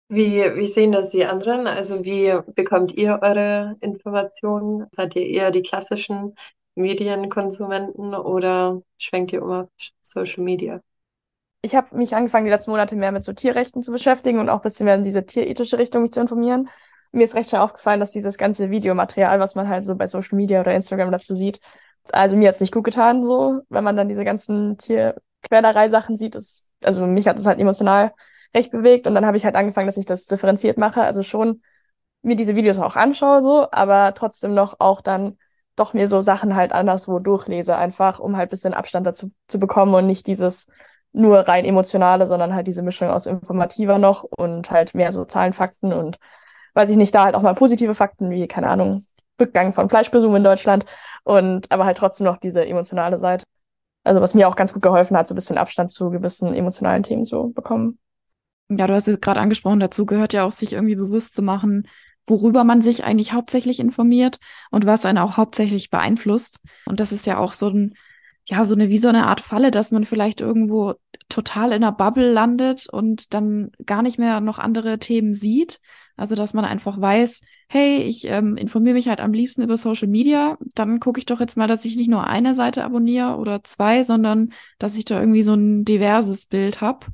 Wie, 0.08 0.42
wie 0.56 0.68
sehen 0.68 0.92
das 0.92 1.12
die 1.12 1.26
anderen? 1.26 1.68
Also 1.68 2.04
wie 2.04 2.36
bekommt 2.56 2.94
ihr 2.94 3.20
eure 3.22 3.78
Informationen? 3.82 4.88
Seid 4.92 5.16
ihr 5.16 5.26
eher 5.28 5.52
die 5.52 5.62
klassischen 5.62 6.36
Medienkonsumenten 6.76 8.16
oder 8.16 8.82
schwenkt 8.98 9.34
ihr 9.34 9.44
um 9.44 9.52
auf 9.52 9.70
Social 10.02 10.44
Media? 10.44 10.82
Ich 11.62 11.76
habe 11.76 11.96
mich 11.96 12.16
angefangen, 12.16 12.46
die 12.46 12.52
letzten 12.52 12.72
Monate 12.72 12.96
mehr 12.96 13.12
mit 13.12 13.24
so 13.24 13.34
Tierrechten 13.34 13.84
zu 13.84 13.92
beschäftigen 13.92 14.40
und 14.40 14.50
auch 14.50 14.58
ein 14.58 14.62
bisschen 14.62 14.86
mehr 14.86 14.96
in 14.96 15.04
diese 15.04 15.26
tierethische 15.26 15.78
Richtung 15.78 16.04
mich 16.04 16.14
zu 16.14 16.22
informieren. 16.22 16.70
Mir 17.12 17.24
ist 17.24 17.36
recht 17.36 17.50
schnell 17.50 17.62
aufgefallen, 17.62 18.00
dass 18.00 18.12
dieses 18.12 18.38
ganze 18.38 18.70
Videomaterial, 18.70 19.40
was 19.40 19.56
man 19.56 19.68
halt 19.68 19.86
so 19.86 19.96
bei 19.96 20.08
Social 20.08 20.36
Media 20.38 20.62
oder 20.62 20.74
Instagram 20.74 21.12
dazu 21.12 21.36
sieht, 21.36 21.60
also 22.12 22.36
mir 22.36 22.50
hat's 22.50 22.62
nicht 22.62 22.74
gut 22.74 22.84
getan, 22.86 23.24
so, 23.24 23.62
wenn 23.70 23.84
man 23.84 23.96
dann 23.96 24.08
diese 24.08 24.24
ganzen 24.24 24.78
Tierquälerei-Sachen 24.78 26.18
sieht, 26.18 26.36
ist, 26.36 26.70
also 26.84 27.06
mich 27.06 27.28
hat 27.28 27.38
es 27.38 27.46
halt 27.46 27.60
emotional 27.60 28.14
recht 28.54 28.72
bewegt 28.72 29.06
und 29.06 29.16
dann 29.16 29.26
habe 29.26 29.38
ich 29.38 29.46
halt 29.46 29.56
angefangen, 29.56 29.88
dass 29.88 29.98
ich 29.98 30.06
das 30.06 30.26
differenziert 30.26 30.78
mache, 30.78 31.02
also 31.02 31.24
schon 31.24 31.62
mir 32.22 32.36
diese 32.36 32.56
Videos 32.56 32.80
auch 32.80 32.96
anschaue, 32.96 33.42
so, 33.42 33.68
aber 33.72 34.14
trotzdem 34.14 34.54
noch 34.54 34.80
auch 34.80 35.02
dann 35.02 35.38
doch 35.76 35.94
mir 35.94 36.08
so 36.08 36.20
Sachen 36.22 36.56
halt 36.56 36.74
anderswo 36.74 37.20
durchlese, 37.20 37.78
einfach, 37.78 38.20
um 38.20 38.38
halt 38.38 38.50
bisschen 38.50 38.74
Abstand 38.74 39.08
dazu 39.08 39.32
zu 39.48 39.60
bekommen 39.60 39.94
und 39.94 40.06
nicht 40.08 40.28
dieses 40.28 40.68
nur 41.12 41.40
rein 41.40 41.66
emotionale, 41.66 42.28
sondern 42.28 42.54
halt 42.54 42.68
diese 42.68 42.82
Mischung 42.82 43.10
aus 43.10 43.26
informativer 43.26 43.98
noch 43.98 44.24
und 44.24 44.70
halt 44.72 44.94
mehr 44.96 45.12
so 45.12 45.26
Zahlen, 45.26 45.54
Fakten 45.54 45.94
und 45.94 46.18
weiß 46.74 46.90
ich 46.90 46.98
nicht, 46.98 47.14
da 47.16 47.26
halt 47.26 47.36
auch 47.36 47.42
mal 47.42 47.56
positive 47.56 47.96
Fakten 47.96 48.30
wie, 48.30 48.48
keine 48.48 48.68
Ahnung, 48.68 49.06
Rückgang 49.40 49.74
von 49.74 49.90
Fleischkonsum 49.90 50.36
in 50.36 50.44
Deutschland 50.44 50.86
und 51.24 51.72
aber 51.72 51.86
halt 51.86 51.98
trotzdem 51.98 52.26
noch 52.26 52.38
diese 52.38 52.66
emotionale 52.66 53.18
Seite. 53.18 53.46
Also 54.04 54.22
was 54.22 54.34
mir 54.34 54.48
auch 54.48 54.56
ganz 54.56 54.74
gut 54.74 54.82
geholfen 54.82 55.18
hat, 55.18 55.28
so 55.28 55.34
ein 55.34 55.36
bisschen 55.36 55.58
Abstand 55.58 55.92
zu 55.92 56.10
gewissen 56.10 56.54
emotionalen 56.54 57.04
Themen 57.04 57.26
zu 57.26 57.52
bekommen. 57.54 58.00
Ja, 58.70 58.86
du 58.86 58.94
hast 58.94 59.08
es 59.08 59.20
gerade 59.20 59.40
angesprochen, 59.40 59.80
dazu 59.80 60.06
gehört 60.06 60.34
ja 60.34 60.44
auch, 60.44 60.52
sich 60.52 60.74
irgendwie 60.74 60.96
bewusst 60.96 61.34
zu 61.34 61.42
machen, 61.42 61.88
worüber 62.28 62.64
man 62.64 62.82
sich 62.82 63.04
eigentlich 63.04 63.34
hauptsächlich 63.34 63.80
informiert 63.80 64.38
und 64.70 64.86
was 64.86 65.06
einen 65.06 65.18
auch 65.18 65.38
hauptsächlich 65.38 65.90
beeinflusst. 65.90 66.60
Und 66.86 67.00
das 67.00 67.12
ist 67.12 67.26
ja 67.26 67.40
auch 67.40 67.54
so 67.54 67.70
ein 67.70 67.96
ja, 68.50 68.66
so 68.66 68.74
eine, 68.74 68.90
wie 68.90 68.98
so 68.98 69.10
eine 69.10 69.28
Art 69.28 69.42
Falle, 69.42 69.70
dass 69.70 69.92
man 69.92 70.04
vielleicht 70.06 70.42
irgendwo 70.42 70.96
total 71.30 71.68
in 71.68 71.84
einer 71.84 71.92
Bubble 71.92 72.32
landet 72.32 72.88
und 72.90 73.32
dann 73.36 73.70
gar 73.86 74.02
nicht 74.02 74.18
mehr 74.18 74.42
noch 74.42 74.58
andere 74.58 74.98
Themen 74.98 75.36
sieht. 75.36 75.80
Also, 76.18 76.34
dass 76.34 76.56
man 76.56 76.66
einfach 76.66 77.00
weiß, 77.00 77.42
hey, 77.68 78.02
ich 78.02 78.26
ähm, 78.26 78.58
informiere 78.58 78.96
mich 78.96 79.08
halt 79.08 79.20
am 79.20 79.34
liebsten 79.34 79.62
über 79.62 79.78
Social 79.78 80.08
Media, 80.08 80.58
dann 80.74 81.00
gucke 81.00 81.20
ich 81.20 81.28
doch 81.28 81.40
jetzt 81.40 81.58
mal, 81.58 81.68
dass 81.68 81.86
ich 81.86 81.96
nicht 81.96 82.10
nur 82.10 82.26
eine 82.26 82.56
Seite 82.56 82.84
abonniere 82.84 83.38
oder 83.38 83.64
zwei, 83.64 84.04
sondern 84.04 84.52
dass 84.80 84.98
ich 84.98 85.06
da 85.06 85.20
irgendwie 85.20 85.44
so 85.44 85.54
ein 85.54 85.86
diverses 85.86 86.48
Bild 86.48 86.82
habe. 86.82 87.06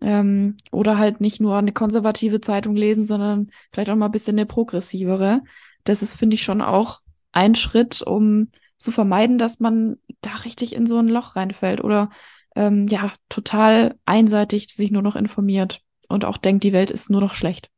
Ähm, 0.00 0.56
oder 0.72 0.96
halt 0.96 1.20
nicht 1.20 1.38
nur 1.38 1.56
eine 1.56 1.72
konservative 1.72 2.40
Zeitung 2.40 2.74
lesen, 2.76 3.04
sondern 3.04 3.50
vielleicht 3.72 3.90
auch 3.90 3.96
mal 3.96 4.06
ein 4.06 4.12
bisschen 4.12 4.38
eine 4.38 4.46
progressivere. 4.46 5.42
Das 5.84 6.00
ist, 6.00 6.16
finde 6.16 6.34
ich, 6.34 6.42
schon 6.42 6.62
auch 6.62 7.00
ein 7.32 7.54
Schritt, 7.54 8.00
um 8.00 8.48
zu 8.82 8.90
vermeiden, 8.92 9.38
dass 9.38 9.60
man 9.60 9.98
da 10.20 10.30
richtig 10.44 10.74
in 10.74 10.86
so 10.86 10.98
ein 10.98 11.08
Loch 11.08 11.36
reinfällt 11.36 11.82
oder 11.82 12.10
ähm, 12.54 12.86
ja, 12.88 13.12
total 13.28 13.98
einseitig 14.04 14.74
sich 14.74 14.90
nur 14.90 15.02
noch 15.02 15.16
informiert 15.16 15.82
und 16.08 16.24
auch 16.24 16.36
denkt, 16.36 16.64
die 16.64 16.72
Welt 16.72 16.90
ist 16.90 17.10
nur 17.10 17.20
noch 17.20 17.34
schlecht. 17.34 17.70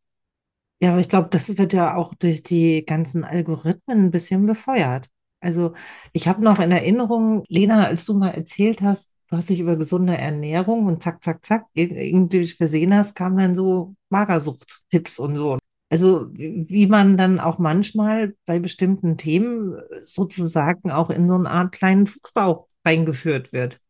Ja, 0.80 0.90
aber 0.90 1.00
ich 1.00 1.08
glaube, 1.08 1.28
das 1.30 1.56
wird 1.56 1.72
ja 1.72 1.94
auch 1.94 2.14
durch 2.14 2.42
die 2.42 2.84
ganzen 2.84 3.24
Algorithmen 3.24 4.06
ein 4.06 4.10
bisschen 4.10 4.46
befeuert. 4.46 5.08
Also 5.40 5.72
ich 6.12 6.26
habe 6.28 6.42
noch 6.42 6.58
in 6.58 6.72
Erinnerung, 6.72 7.44
Lena, 7.48 7.84
als 7.84 8.04
du 8.06 8.14
mal 8.14 8.30
erzählt 8.30 8.82
hast, 8.82 9.12
du 9.30 9.36
hast 9.36 9.50
dich 9.50 9.60
über 9.60 9.76
gesunde 9.76 10.16
Ernährung 10.16 10.86
und 10.86 11.02
zack, 11.02 11.22
zack, 11.22 11.44
zack, 11.44 11.66
irgendwie 11.74 12.44
versehen 12.46 12.94
hast, 12.94 13.14
kamen 13.14 13.38
dann 13.38 13.54
so 13.54 13.94
Magersucht-Tipps 14.10 15.18
und 15.18 15.36
so. 15.36 15.58
Also 15.90 16.28
wie 16.32 16.86
man 16.86 17.16
dann 17.16 17.38
auch 17.38 17.58
manchmal 17.58 18.34
bei 18.46 18.58
bestimmten 18.58 19.16
Themen 19.16 19.80
sozusagen 20.02 20.90
auch 20.90 21.10
in 21.10 21.28
so 21.28 21.34
eine 21.34 21.50
Art 21.50 21.72
kleinen 21.72 22.06
Fuchsbau 22.06 22.68
reingeführt 22.84 23.52
wird 23.52 23.80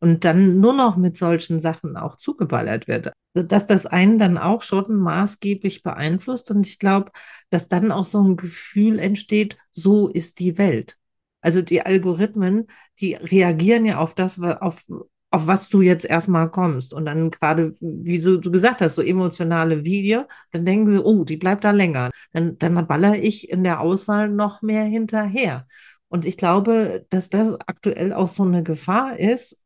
und 0.00 0.24
dann 0.24 0.60
nur 0.60 0.72
noch 0.72 0.96
mit 0.96 1.16
solchen 1.16 1.60
Sachen 1.60 1.96
auch 1.96 2.16
zugeballert 2.16 2.88
wird. 2.88 3.12
Dass 3.34 3.66
das 3.66 3.86
einen 3.86 4.18
dann 4.18 4.38
auch 4.38 4.62
schon 4.62 4.96
maßgeblich 4.96 5.82
beeinflusst 5.82 6.50
und 6.50 6.66
ich 6.66 6.78
glaube, 6.78 7.10
dass 7.50 7.68
dann 7.68 7.92
auch 7.92 8.04
so 8.04 8.22
ein 8.22 8.36
Gefühl 8.36 8.98
entsteht, 8.98 9.56
so 9.70 10.08
ist 10.08 10.38
die 10.38 10.58
Welt. 10.58 10.96
Also 11.40 11.62
die 11.62 11.82
Algorithmen, 11.82 12.66
die 13.00 13.14
reagieren 13.14 13.84
ja 13.84 13.98
auf 13.98 14.14
das, 14.14 14.40
auf 14.40 14.84
auf 15.30 15.46
was 15.46 15.68
du 15.68 15.82
jetzt 15.82 16.04
erstmal 16.04 16.50
kommst. 16.50 16.94
Und 16.94 17.06
dann 17.06 17.30
gerade, 17.30 17.74
wie 17.80 18.18
so, 18.18 18.36
du 18.36 18.50
gesagt 18.50 18.80
hast, 18.80 18.94
so 18.94 19.02
emotionale 19.02 19.84
Video, 19.84 20.24
dann 20.52 20.64
denken 20.64 20.90
sie, 20.90 21.02
oh, 21.02 21.24
die 21.24 21.36
bleibt 21.36 21.64
da 21.64 21.72
länger. 21.72 22.10
Dann, 22.32 22.58
dann 22.58 22.86
baller 22.86 23.16
ich 23.16 23.50
in 23.50 23.64
der 23.64 23.80
Auswahl 23.80 24.28
noch 24.28 24.62
mehr 24.62 24.84
hinterher. 24.84 25.66
Und 26.08 26.24
ich 26.24 26.36
glaube, 26.36 27.06
dass 27.10 27.30
das 27.30 27.58
aktuell 27.66 28.12
auch 28.12 28.28
so 28.28 28.44
eine 28.44 28.62
Gefahr 28.62 29.18
ist, 29.18 29.62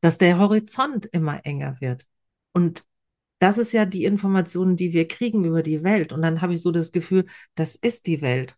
dass 0.00 0.18
der 0.18 0.38
Horizont 0.38 1.06
immer 1.06 1.44
enger 1.44 1.76
wird. 1.80 2.06
Und 2.52 2.84
das 3.40 3.58
ist 3.58 3.72
ja 3.72 3.86
die 3.86 4.04
Information, 4.04 4.76
die 4.76 4.92
wir 4.92 5.08
kriegen 5.08 5.44
über 5.44 5.62
die 5.62 5.82
Welt. 5.82 6.12
Und 6.12 6.22
dann 6.22 6.40
habe 6.40 6.54
ich 6.54 6.62
so 6.62 6.72
das 6.72 6.92
Gefühl, 6.92 7.26
das 7.54 7.74
ist 7.74 8.06
die 8.06 8.22
Welt 8.22 8.56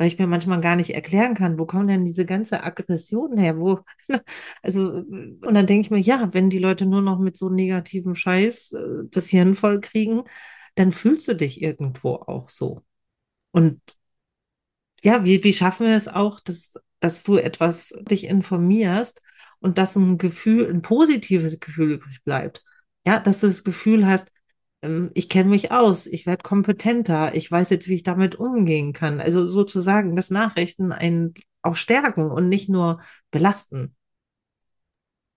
weil 0.00 0.06
ich 0.08 0.18
mir 0.18 0.26
manchmal 0.26 0.62
gar 0.62 0.76
nicht 0.76 0.94
erklären 0.94 1.34
kann, 1.34 1.58
wo 1.58 1.66
kommen 1.66 1.86
denn 1.86 2.06
diese 2.06 2.24
ganze 2.24 2.64
Aggression 2.64 3.36
her? 3.36 3.58
Wo, 3.58 3.80
also, 4.62 4.92
und 4.92 5.42
dann 5.54 5.66
denke 5.66 5.82
ich 5.82 5.90
mir, 5.90 5.98
ja, 6.00 6.32
wenn 6.32 6.48
die 6.48 6.58
Leute 6.58 6.86
nur 6.86 7.02
noch 7.02 7.18
mit 7.18 7.36
so 7.36 7.50
negativem 7.50 8.14
Scheiß 8.14 8.72
äh, 8.72 8.86
das 9.10 9.26
Hirn 9.28 9.54
voll 9.54 9.80
kriegen, 9.80 10.22
dann 10.74 10.90
fühlst 10.92 11.28
du 11.28 11.34
dich 11.36 11.60
irgendwo 11.60 12.14
auch 12.14 12.48
so. 12.48 12.82
Und 13.52 13.78
ja, 15.02 15.24
wie, 15.24 15.42
wie 15.44 15.52
schaffen 15.52 15.86
wir 15.86 15.96
es 15.96 16.08
auch, 16.08 16.40
dass, 16.40 16.74
dass 17.00 17.22
du 17.22 17.36
etwas 17.36 17.94
dich 18.10 18.24
informierst 18.24 19.20
und 19.60 19.76
dass 19.78 19.96
ein 19.96 20.16
Gefühl, 20.18 20.70
ein 20.70 20.82
positives 20.82 21.60
Gefühl 21.60 21.92
übrig 21.92 22.22
bleibt? 22.24 22.64
Ja, 23.06 23.18
dass 23.20 23.40
du 23.40 23.46
das 23.48 23.64
Gefühl 23.64 24.06
hast, 24.06 24.32
ich 24.82 25.28
kenne 25.28 25.50
mich 25.50 25.72
aus, 25.72 26.06
ich 26.06 26.24
werde 26.24 26.42
kompetenter, 26.42 27.34
ich 27.34 27.50
weiß 27.50 27.68
jetzt, 27.70 27.88
wie 27.88 27.94
ich 27.94 28.02
damit 28.02 28.36
umgehen 28.36 28.92
kann. 28.92 29.20
Also 29.20 29.46
sozusagen, 29.46 30.16
dass 30.16 30.30
Nachrichten 30.30 30.92
einen 30.92 31.34
auch 31.62 31.76
stärken 31.76 32.30
und 32.30 32.48
nicht 32.48 32.70
nur 32.70 33.00
belasten. 33.30 33.94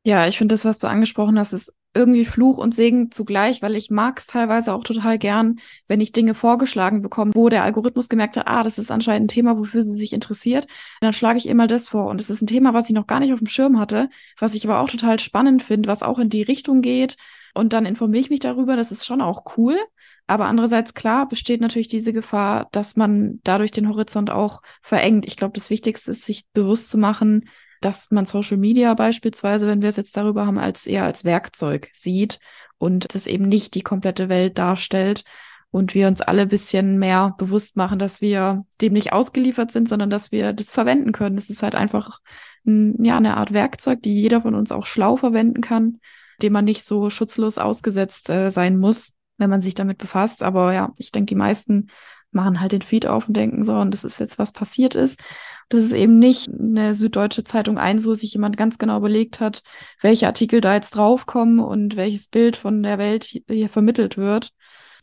Ja, 0.05 0.27
ich 0.27 0.37
finde 0.37 0.53
das, 0.53 0.65
was 0.65 0.79
du 0.79 0.87
angesprochen 0.87 1.37
hast, 1.37 1.53
ist 1.53 1.73
irgendwie 1.93 2.25
Fluch 2.25 2.57
und 2.57 2.73
Segen 2.73 3.11
zugleich, 3.11 3.61
weil 3.61 3.75
ich 3.75 3.91
mag 3.91 4.19
es 4.19 4.27
teilweise 4.27 4.73
auch 4.73 4.83
total 4.83 5.19
gern, 5.19 5.59
wenn 5.87 6.01
ich 6.01 6.11
Dinge 6.11 6.33
vorgeschlagen 6.33 7.01
bekomme, 7.01 7.31
wo 7.35 7.49
der 7.49 7.63
Algorithmus 7.63 8.09
gemerkt 8.09 8.35
hat, 8.35 8.47
ah, 8.47 8.63
das 8.63 8.79
ist 8.79 8.91
anscheinend 8.91 9.25
ein 9.25 9.33
Thema, 9.33 9.57
wofür 9.57 9.83
sie 9.83 9.95
sich 9.95 10.13
interessiert. 10.13 10.67
Dann 11.01 11.13
schlage 11.13 11.37
ich 11.37 11.47
immer 11.47 11.67
das 11.67 11.87
vor. 11.87 12.07
Und 12.07 12.19
es 12.19 12.29
ist 12.29 12.41
ein 12.41 12.47
Thema, 12.47 12.73
was 12.73 12.89
ich 12.89 12.95
noch 12.95 13.07
gar 13.07 13.19
nicht 13.19 13.33
auf 13.33 13.39
dem 13.39 13.47
Schirm 13.47 13.77
hatte, 13.77 14.09
was 14.39 14.55
ich 14.55 14.65
aber 14.65 14.79
auch 14.79 14.89
total 14.89 15.19
spannend 15.19 15.63
finde, 15.63 15.87
was 15.87 16.01
auch 16.01 16.19
in 16.19 16.29
die 16.29 16.41
Richtung 16.43 16.81
geht 16.81 17.17
und 17.53 17.73
dann 17.73 17.85
informiere 17.85 18.21
ich 18.21 18.29
mich 18.29 18.39
darüber. 18.39 18.75
Das 18.75 18.91
ist 18.91 19.05
schon 19.05 19.21
auch 19.21 19.57
cool. 19.57 19.77
Aber 20.25 20.45
andererseits, 20.45 20.93
klar, 20.93 21.27
besteht 21.27 21.61
natürlich 21.61 21.87
diese 21.87 22.13
Gefahr, 22.13 22.67
dass 22.71 22.95
man 22.95 23.39
dadurch 23.43 23.71
den 23.71 23.89
Horizont 23.89 24.29
auch 24.29 24.61
verengt. 24.81 25.25
Ich 25.25 25.37
glaube, 25.37 25.53
das 25.53 25.69
Wichtigste 25.69 26.11
ist, 26.11 26.23
sich 26.23 26.45
bewusst 26.53 26.89
zu 26.89 26.97
machen, 26.97 27.49
dass 27.81 28.09
man 28.11 28.25
Social 28.25 28.57
Media 28.57 28.93
beispielsweise, 28.93 29.67
wenn 29.67 29.81
wir 29.81 29.89
es 29.89 29.97
jetzt 29.97 30.15
darüber 30.15 30.45
haben, 30.45 30.57
als 30.57 30.87
eher 30.87 31.03
als 31.03 31.25
Werkzeug 31.25 31.89
sieht 31.93 32.39
und 32.77 33.13
das 33.13 33.27
eben 33.27 33.47
nicht 33.47 33.75
die 33.75 33.81
komplette 33.81 34.29
Welt 34.29 34.57
darstellt 34.57 35.25
und 35.69 35.93
wir 35.93 36.07
uns 36.07 36.21
alle 36.21 36.47
bisschen 36.47 36.97
mehr 36.97 37.35
bewusst 37.37 37.75
machen, 37.75 37.99
dass 37.99 38.21
wir 38.21 38.65
dem 38.79 38.93
nicht 38.93 39.11
ausgeliefert 39.11 39.71
sind, 39.71 39.89
sondern 39.89 40.09
dass 40.09 40.31
wir 40.31 40.53
das 40.53 40.71
verwenden 40.71 41.11
können. 41.11 41.35
Das 41.35 41.49
ist 41.49 41.61
halt 41.61 41.75
einfach 41.75 42.19
ein, 42.65 43.03
ja, 43.03 43.17
eine 43.17 43.35
Art 43.35 43.51
Werkzeug, 43.51 44.01
die 44.01 44.13
jeder 44.13 44.41
von 44.41 44.55
uns 44.55 44.71
auch 44.71 44.85
schlau 44.85 45.17
verwenden 45.17 45.61
kann 45.61 45.99
dem 46.41 46.53
man 46.53 46.65
nicht 46.65 46.85
so 46.85 47.09
schutzlos 47.09 47.57
ausgesetzt 47.57 48.29
äh, 48.29 48.49
sein 48.49 48.77
muss, 48.77 49.13
wenn 49.37 49.49
man 49.49 49.61
sich 49.61 49.75
damit 49.75 49.97
befasst. 49.97 50.43
Aber 50.43 50.73
ja, 50.73 50.91
ich 50.97 51.11
denke, 51.11 51.27
die 51.27 51.35
meisten 51.35 51.87
machen 52.31 52.59
halt 52.59 52.71
den 52.71 52.81
Feed 52.81 53.05
auf 53.05 53.27
und 53.27 53.35
denken 53.35 53.63
so, 53.63 53.75
und 53.75 53.91
das 53.91 54.03
ist 54.03 54.19
jetzt 54.19 54.39
was 54.39 54.51
passiert 54.51 54.95
ist. 54.95 55.21
Das 55.69 55.83
ist 55.83 55.93
eben 55.93 56.19
nicht 56.19 56.49
eine 56.49 56.93
Süddeutsche 56.93 57.43
Zeitung 57.43 57.77
eins, 57.77 58.05
wo 58.05 58.13
sich 58.13 58.33
jemand 58.33 58.57
ganz 58.57 58.77
genau 58.77 58.97
überlegt 58.97 59.39
hat, 59.39 59.63
welche 60.01 60.27
Artikel 60.27 60.61
da 60.61 60.73
jetzt 60.73 60.95
draufkommen 60.95 61.59
und 61.59 61.95
welches 61.95 62.27
Bild 62.27 62.57
von 62.57 62.83
der 62.83 62.97
Welt 62.97 63.23
hier 63.23 63.69
vermittelt 63.69 64.17
wird. 64.17 64.51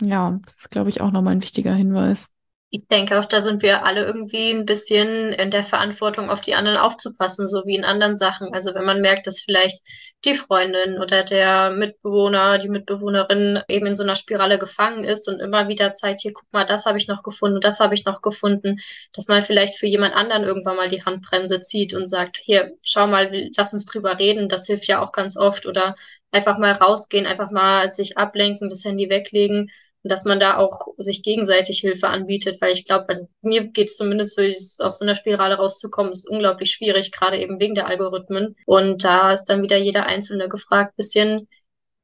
Ja, 0.03 0.39
das 0.45 0.57
ist, 0.57 0.71
glaube 0.71 0.91
ich, 0.91 1.01
auch 1.01 1.13
nochmal 1.13 1.35
ein 1.35 1.43
wichtiger 1.43 1.75
Hinweis. 1.75 2.31
Ich 2.73 2.87
denke 2.87 3.19
auch, 3.19 3.25
da 3.25 3.41
sind 3.41 3.63
wir 3.63 3.85
alle 3.85 4.05
irgendwie 4.05 4.53
ein 4.53 4.65
bisschen 4.65 5.33
in 5.33 5.51
der 5.51 5.65
Verantwortung, 5.65 6.31
auf 6.31 6.41
die 6.41 6.55
anderen 6.55 6.79
aufzupassen, 6.79 7.49
so 7.49 7.65
wie 7.67 7.75
in 7.75 7.85
anderen 7.85 8.15
Sachen. 8.15 8.55
Also 8.55 8.75
wenn 8.75 8.85
man 8.85 9.01
merkt, 9.01 9.27
dass 9.27 9.41
vielleicht 9.41 9.83
die 10.25 10.37
Freundin 10.37 10.99
oder 11.01 11.25
der 11.25 11.73
Mitbewohner, 11.73 12.59
die 12.59 12.69
Mitbewohnerin 12.69 13.61
eben 13.69 13.87
in 13.87 13.97
so 13.97 14.05
einer 14.05 14.15
Spirale 14.15 14.57
gefangen 14.61 15.03
ist 15.03 15.27
und 15.29 15.41
immer 15.41 15.67
wieder 15.67 15.93
zeigt, 15.95 16.21
hier, 16.21 16.33
guck 16.33 16.45
mal, 16.53 16.65
das 16.65 16.87
habe 16.87 16.97
ich 16.99 17.09
noch 17.09 17.25
gefunden, 17.25 17.61
das 17.61 17.81
habe 17.81 17.95
ich 17.95 18.05
noch 18.05 18.23
gefunden, 18.23 18.79
dass 19.15 19.27
man 19.27 19.43
vielleicht 19.43 19.77
für 19.77 19.87
jemand 19.89 20.15
anderen 20.15 20.45
irgendwann 20.45 20.77
mal 20.77 20.89
die 20.89 21.05
Handbremse 21.05 21.59
zieht 21.61 21.93
und 21.93 22.07
sagt, 22.07 22.37
hier, 22.37 22.77
schau 22.83 23.09
mal, 23.09 23.29
lass 23.57 23.73
uns 23.73 23.85
drüber 23.85 24.17
reden, 24.21 24.49
das 24.49 24.67
hilft 24.67 24.87
ja 24.87 25.03
auch 25.03 25.11
ganz 25.11 25.37
oft 25.37 25.67
oder 25.67 25.97
einfach 26.31 26.57
mal 26.59 26.73
rausgehen, 26.73 27.27
einfach 27.27 27.51
mal 27.51 27.89
sich 27.91 28.17
ablenken, 28.17 28.69
das 28.69 28.85
Handy 28.85 29.11
weglegen 29.11 29.71
und 30.03 30.11
dass 30.11 30.25
man 30.25 30.41
da 30.41 30.57
auch 30.57 30.89
sich 30.97 31.23
gegenseitig 31.23 31.81
Hilfe 31.81 32.09
anbietet, 32.09 32.61
weil 32.61 32.73
ich 32.73 32.87
glaube, 32.87 33.09
also 33.09 33.29
mir 33.43 33.65
geht 33.69 33.89
es 33.89 33.97
zumindest, 33.97 34.39
aus 34.81 34.99
so 34.99 35.05
einer 35.05 35.15
Spirale 35.15 35.57
rauszukommen, 35.57 36.13
ist 36.13 36.29
unglaublich 36.29 36.73
schwierig, 36.73 37.13
gerade 37.13 37.39
eben 37.39 37.61
wegen 37.61 37.75
der 37.75 37.87
Algorithmen. 37.87 38.57
Und 38.67 39.05
da 39.05 39.33
ist 39.33 39.45
dann 39.45 39.63
wieder 39.63 39.77
jeder 39.77 40.07
Einzelne 40.07 40.49
gefragt, 40.49 40.97
bisschen, 40.97 41.49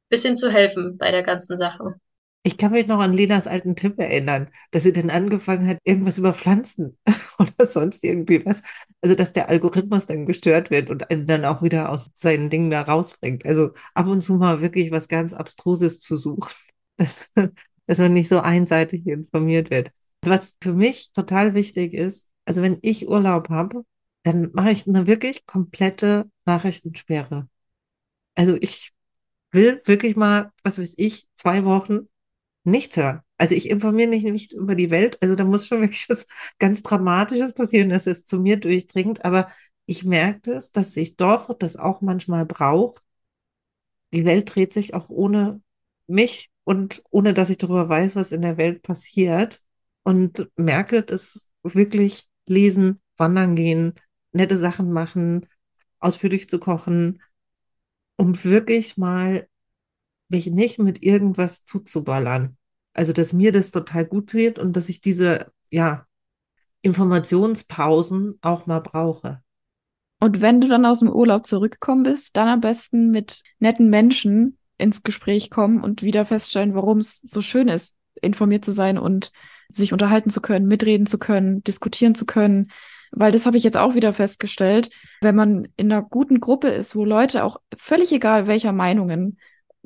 bisschen 0.09 0.35
zu 0.35 0.51
helfen 0.51 0.97
bei 0.97 1.11
der 1.11 1.23
ganzen 1.23 1.57
Sache. 1.57 1.95
Ich 2.43 2.57
kann 2.57 2.71
mich 2.71 2.87
noch 2.87 2.99
an 2.99 3.11
Lenas 3.11 3.45
alten 3.45 3.75
Tipp 3.75 3.99
erinnern, 3.99 4.49
dass 4.71 4.83
sie 4.83 4.93
dann 4.93 5.09
angefangen 5.09 5.67
hat, 5.67 5.79
irgendwas 5.83 6.17
über 6.17 6.33
Pflanzen 6.33 6.97
oder 7.39 7.65
sonst 7.65 8.05
irgendwie 8.05 8.45
was. 8.45 8.61
Also, 9.01 9.15
dass 9.15 9.33
der 9.33 9.49
Algorithmus 9.49 10.05
dann 10.05 10.25
gestört 10.25 10.71
wird 10.71 10.89
und 10.89 11.11
einen 11.11 11.25
dann 11.25 11.43
auch 11.43 11.61
wieder 11.61 11.89
aus 11.89 12.09
seinen 12.13 12.49
Dingen 12.49 12.71
da 12.71 12.83
rausbringt. 12.83 13.45
Also 13.45 13.71
ab 13.93 14.07
und 14.07 14.21
zu 14.21 14.35
mal 14.35 14.61
wirklich 14.61 14.91
was 14.91 15.09
ganz 15.09 15.33
Abstruses 15.33 15.99
zu 15.99 16.15
suchen. 16.15 16.53
dass 17.87 17.97
man 17.97 18.13
nicht 18.13 18.29
so 18.29 18.39
einseitig 18.41 19.07
informiert 19.07 19.69
wird. 19.71 19.91
Was 20.21 20.57
für 20.61 20.73
mich 20.73 21.11
total 21.13 21.53
wichtig 21.53 21.93
ist, 21.93 22.29
also 22.45 22.61
wenn 22.61 22.79
ich 22.81 23.07
Urlaub 23.07 23.49
habe, 23.49 23.85
dann 24.23 24.51
mache 24.53 24.71
ich 24.71 24.87
eine 24.87 25.07
wirklich 25.07 25.45
komplette 25.45 26.29
Nachrichtensperre. 26.45 27.49
Also 28.35 28.57
ich 28.59 28.93
will 29.51 29.81
wirklich 29.85 30.15
mal, 30.15 30.51
was 30.63 30.79
weiß 30.79 30.95
ich, 30.97 31.27
zwei 31.37 31.65
Wochen 31.65 32.07
nichts 32.63 32.97
hören. 32.97 33.21
Also 33.37 33.55
ich 33.55 33.69
informiere 33.69 34.09
mich 34.09 34.23
nicht 34.23 34.53
über 34.53 34.75
die 34.75 34.91
Welt. 34.91 35.17
Also 35.21 35.35
da 35.35 35.43
muss 35.43 35.67
schon 35.67 35.81
wirklich 35.83 36.09
was 36.09 36.25
ganz 36.59 36.83
Dramatisches 36.83 37.53
passieren, 37.53 37.89
dass 37.89 38.07
es 38.07 38.25
zu 38.25 38.39
mir 38.39 38.57
durchdringt. 38.57 39.25
Aber 39.25 39.49
ich 39.85 40.03
merke 40.03 40.51
es, 40.53 40.71
dass 40.71 40.95
ich 40.97 41.15
doch 41.15 41.53
das 41.57 41.77
auch 41.77 42.01
manchmal 42.01 42.45
brauche. 42.45 42.99
Die 44.13 44.25
Welt 44.25 44.53
dreht 44.53 44.73
sich 44.73 44.93
auch 44.93 45.09
ohne 45.09 45.61
mich 46.07 46.49
und 46.63 47.03
ohne 47.11 47.33
dass 47.33 47.49
ich 47.49 47.57
darüber 47.57 47.87
weiß, 47.87 48.15
was 48.15 48.31
in 48.31 48.41
der 48.41 48.57
Welt 48.57 48.81
passiert 48.81 49.59
und 50.03 50.49
merke, 50.55 51.03
dass 51.03 51.49
wirklich 51.63 52.27
lesen, 52.45 53.01
wandern 53.17 53.55
gehen, 53.55 53.93
nette 54.31 54.57
Sachen 54.57 54.91
machen, 54.91 55.47
ausführlich 55.99 56.49
zu 56.49 56.59
kochen, 56.59 57.21
um 58.15 58.43
wirklich 58.43 58.97
mal 58.97 59.47
mich 60.29 60.47
nicht 60.47 60.79
mit 60.79 61.03
irgendwas 61.03 61.65
zuzuballern. 61.65 62.57
Also, 62.93 63.13
dass 63.13 63.33
mir 63.33 63.51
das 63.51 63.71
total 63.71 64.05
gut 64.05 64.31
tut 64.31 64.59
und 64.59 64.75
dass 64.75 64.89
ich 64.89 65.01
diese, 65.01 65.51
ja, 65.69 66.05
Informationspausen 66.81 68.37
auch 68.41 68.65
mal 68.65 68.79
brauche. 68.79 69.41
Und 70.19 70.41
wenn 70.41 70.61
du 70.61 70.67
dann 70.67 70.85
aus 70.85 70.99
dem 70.99 71.09
Urlaub 71.09 71.45
zurückgekommen 71.45 72.03
bist, 72.03 72.35
dann 72.35 72.47
am 72.47 72.61
besten 72.61 73.11
mit 73.11 73.43
netten 73.59 73.89
Menschen, 73.89 74.57
ins 74.77 75.03
Gespräch 75.03 75.49
kommen 75.49 75.81
und 75.81 76.03
wieder 76.03 76.25
feststellen, 76.25 76.75
warum 76.75 76.99
es 76.99 77.19
so 77.21 77.41
schön 77.41 77.67
ist, 77.67 77.95
informiert 78.21 78.65
zu 78.65 78.71
sein 78.71 78.97
und 78.97 79.31
sich 79.69 79.93
unterhalten 79.93 80.29
zu 80.29 80.41
können, 80.41 80.67
mitreden 80.67 81.07
zu 81.07 81.17
können, 81.17 81.63
diskutieren 81.63 82.15
zu 82.15 82.25
können. 82.25 82.71
Weil 83.11 83.31
das 83.31 83.45
habe 83.45 83.57
ich 83.57 83.63
jetzt 83.63 83.77
auch 83.77 83.95
wieder 83.95 84.13
festgestellt, 84.13 84.89
wenn 85.21 85.35
man 85.35 85.67
in 85.77 85.91
einer 85.91 86.01
guten 86.01 86.39
Gruppe 86.39 86.69
ist, 86.69 86.95
wo 86.95 87.05
Leute 87.05 87.43
auch 87.43 87.57
völlig 87.77 88.11
egal 88.11 88.47
welcher 88.47 88.73
Meinungen 88.73 89.39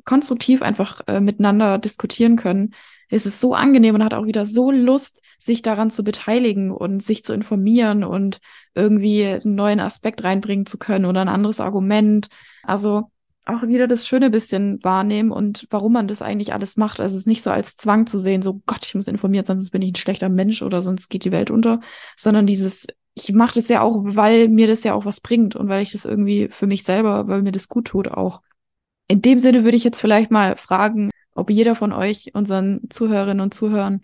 konstruktiv 0.04 0.62
einfach 0.62 1.00
äh, 1.06 1.20
miteinander 1.20 1.78
diskutieren 1.78 2.36
können, 2.36 2.74
ist 3.08 3.26
es 3.26 3.40
so 3.40 3.54
angenehm 3.54 3.94
und 3.94 4.02
hat 4.02 4.14
auch 4.14 4.26
wieder 4.26 4.46
so 4.46 4.70
Lust, 4.70 5.22
sich 5.38 5.62
daran 5.62 5.90
zu 5.90 6.02
beteiligen 6.02 6.70
und 6.70 7.02
sich 7.02 7.24
zu 7.24 7.32
informieren 7.34 8.04
und 8.04 8.38
irgendwie 8.74 9.26
einen 9.26 9.54
neuen 9.54 9.80
Aspekt 9.80 10.24
reinbringen 10.24 10.66
zu 10.66 10.78
können 10.78 11.04
oder 11.04 11.20
ein 11.20 11.28
anderes 11.28 11.60
Argument. 11.60 12.28
Also 12.62 13.11
auch 13.44 13.62
wieder 13.62 13.88
das 13.88 14.06
schöne 14.06 14.30
bisschen 14.30 14.82
wahrnehmen 14.84 15.32
und 15.32 15.66
warum 15.70 15.92
man 15.92 16.06
das 16.06 16.22
eigentlich 16.22 16.52
alles 16.52 16.76
macht. 16.76 17.00
Also 17.00 17.14
es 17.14 17.22
ist 17.22 17.26
nicht 17.26 17.42
so 17.42 17.50
als 17.50 17.76
Zwang 17.76 18.06
zu 18.06 18.20
sehen, 18.20 18.42
so 18.42 18.62
Gott, 18.66 18.86
ich 18.86 18.94
muss 18.94 19.08
informiert, 19.08 19.46
sonst 19.46 19.70
bin 19.70 19.82
ich 19.82 19.92
ein 19.92 19.96
schlechter 19.96 20.28
Mensch 20.28 20.62
oder 20.62 20.80
sonst 20.80 21.08
geht 21.08 21.24
die 21.24 21.32
Welt 21.32 21.50
unter, 21.50 21.80
sondern 22.16 22.46
dieses, 22.46 22.86
ich 23.14 23.32
mache 23.32 23.54
das 23.54 23.68
ja 23.68 23.80
auch, 23.80 24.02
weil 24.04 24.48
mir 24.48 24.68
das 24.68 24.84
ja 24.84 24.94
auch 24.94 25.04
was 25.04 25.20
bringt 25.20 25.56
und 25.56 25.68
weil 25.68 25.82
ich 25.82 25.92
das 25.92 26.04
irgendwie 26.04 26.48
für 26.50 26.66
mich 26.66 26.84
selber, 26.84 27.26
weil 27.28 27.42
mir 27.42 27.52
das 27.52 27.68
gut 27.68 27.86
tut 27.86 28.08
auch. 28.08 28.42
In 29.08 29.22
dem 29.22 29.40
Sinne 29.40 29.64
würde 29.64 29.76
ich 29.76 29.84
jetzt 29.84 30.00
vielleicht 30.00 30.30
mal 30.30 30.56
fragen, 30.56 31.10
ob 31.34 31.50
jeder 31.50 31.74
von 31.74 31.92
euch, 31.92 32.30
unseren 32.34 32.82
Zuhörerinnen 32.90 33.40
und 33.40 33.54
Zuhörern, 33.54 34.02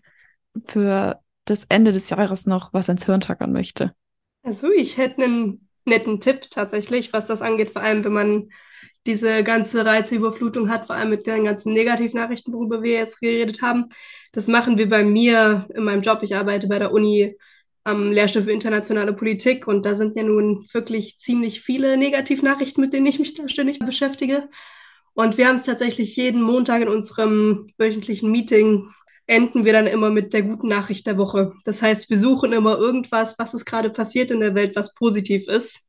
für 0.66 1.20
das 1.44 1.64
Ende 1.68 1.92
des 1.92 2.10
Jahres 2.10 2.46
noch 2.46 2.72
was 2.72 2.88
ins 2.88 3.06
Hirn 3.06 3.20
tackern 3.20 3.52
möchte. 3.52 3.94
Also 4.42 4.70
ich 4.70 4.98
hätte 4.98 5.22
einen 5.22 5.68
netten 5.84 6.20
Tipp 6.20 6.50
tatsächlich, 6.50 7.12
was 7.12 7.26
das 7.26 7.42
angeht, 7.42 7.70
vor 7.70 7.82
allem 7.82 8.04
wenn 8.04 8.12
man 8.12 8.48
diese 9.08 9.42
ganze 9.42 9.84
Reizeüberflutung 9.84 10.70
hat, 10.70 10.86
vor 10.86 10.94
allem 10.94 11.10
mit 11.10 11.26
den 11.26 11.44
ganzen 11.44 11.72
Negativnachrichten, 11.72 12.52
worüber 12.52 12.82
wir 12.82 12.92
jetzt 12.92 13.20
geredet 13.20 13.62
haben. 13.62 13.86
Das 14.32 14.46
machen 14.46 14.78
wir 14.78 14.88
bei 14.88 15.02
mir 15.02 15.66
in 15.74 15.82
meinem 15.82 16.02
Job. 16.02 16.20
Ich 16.22 16.36
arbeite 16.36 16.68
bei 16.68 16.78
der 16.78 16.92
Uni 16.92 17.36
am 17.84 18.12
Lehrstuhl 18.12 18.42
für 18.42 18.52
internationale 18.52 19.14
Politik 19.14 19.66
und 19.66 19.86
da 19.86 19.94
sind 19.94 20.14
ja 20.14 20.22
nun 20.22 20.66
wirklich 20.72 21.18
ziemlich 21.18 21.62
viele 21.62 21.96
Negativnachrichten, 21.96 22.82
mit 22.82 22.92
denen 22.92 23.06
ich 23.06 23.18
mich 23.18 23.32
da 23.32 23.48
ständig 23.48 23.78
beschäftige. 23.78 24.48
Und 25.14 25.38
wir 25.38 25.48
haben 25.48 25.56
es 25.56 25.64
tatsächlich 25.64 26.14
jeden 26.14 26.42
Montag 26.42 26.82
in 26.82 26.88
unserem 26.88 27.66
wöchentlichen 27.78 28.30
Meeting 28.30 28.88
enden 29.26 29.64
wir 29.64 29.72
dann 29.72 29.86
immer 29.86 30.10
mit 30.10 30.32
der 30.32 30.42
guten 30.42 30.68
Nachricht 30.68 31.06
der 31.06 31.18
Woche. 31.18 31.52
Das 31.64 31.82
heißt, 31.82 32.08
wir 32.10 32.18
suchen 32.18 32.52
immer 32.52 32.78
irgendwas, 32.78 33.38
was 33.38 33.54
ist 33.54 33.64
gerade 33.64 33.90
passiert 33.90 34.30
in 34.30 34.40
der 34.40 34.54
Welt, 34.54 34.76
was 34.76 34.94
positiv 34.94 35.48
ist. 35.48 35.80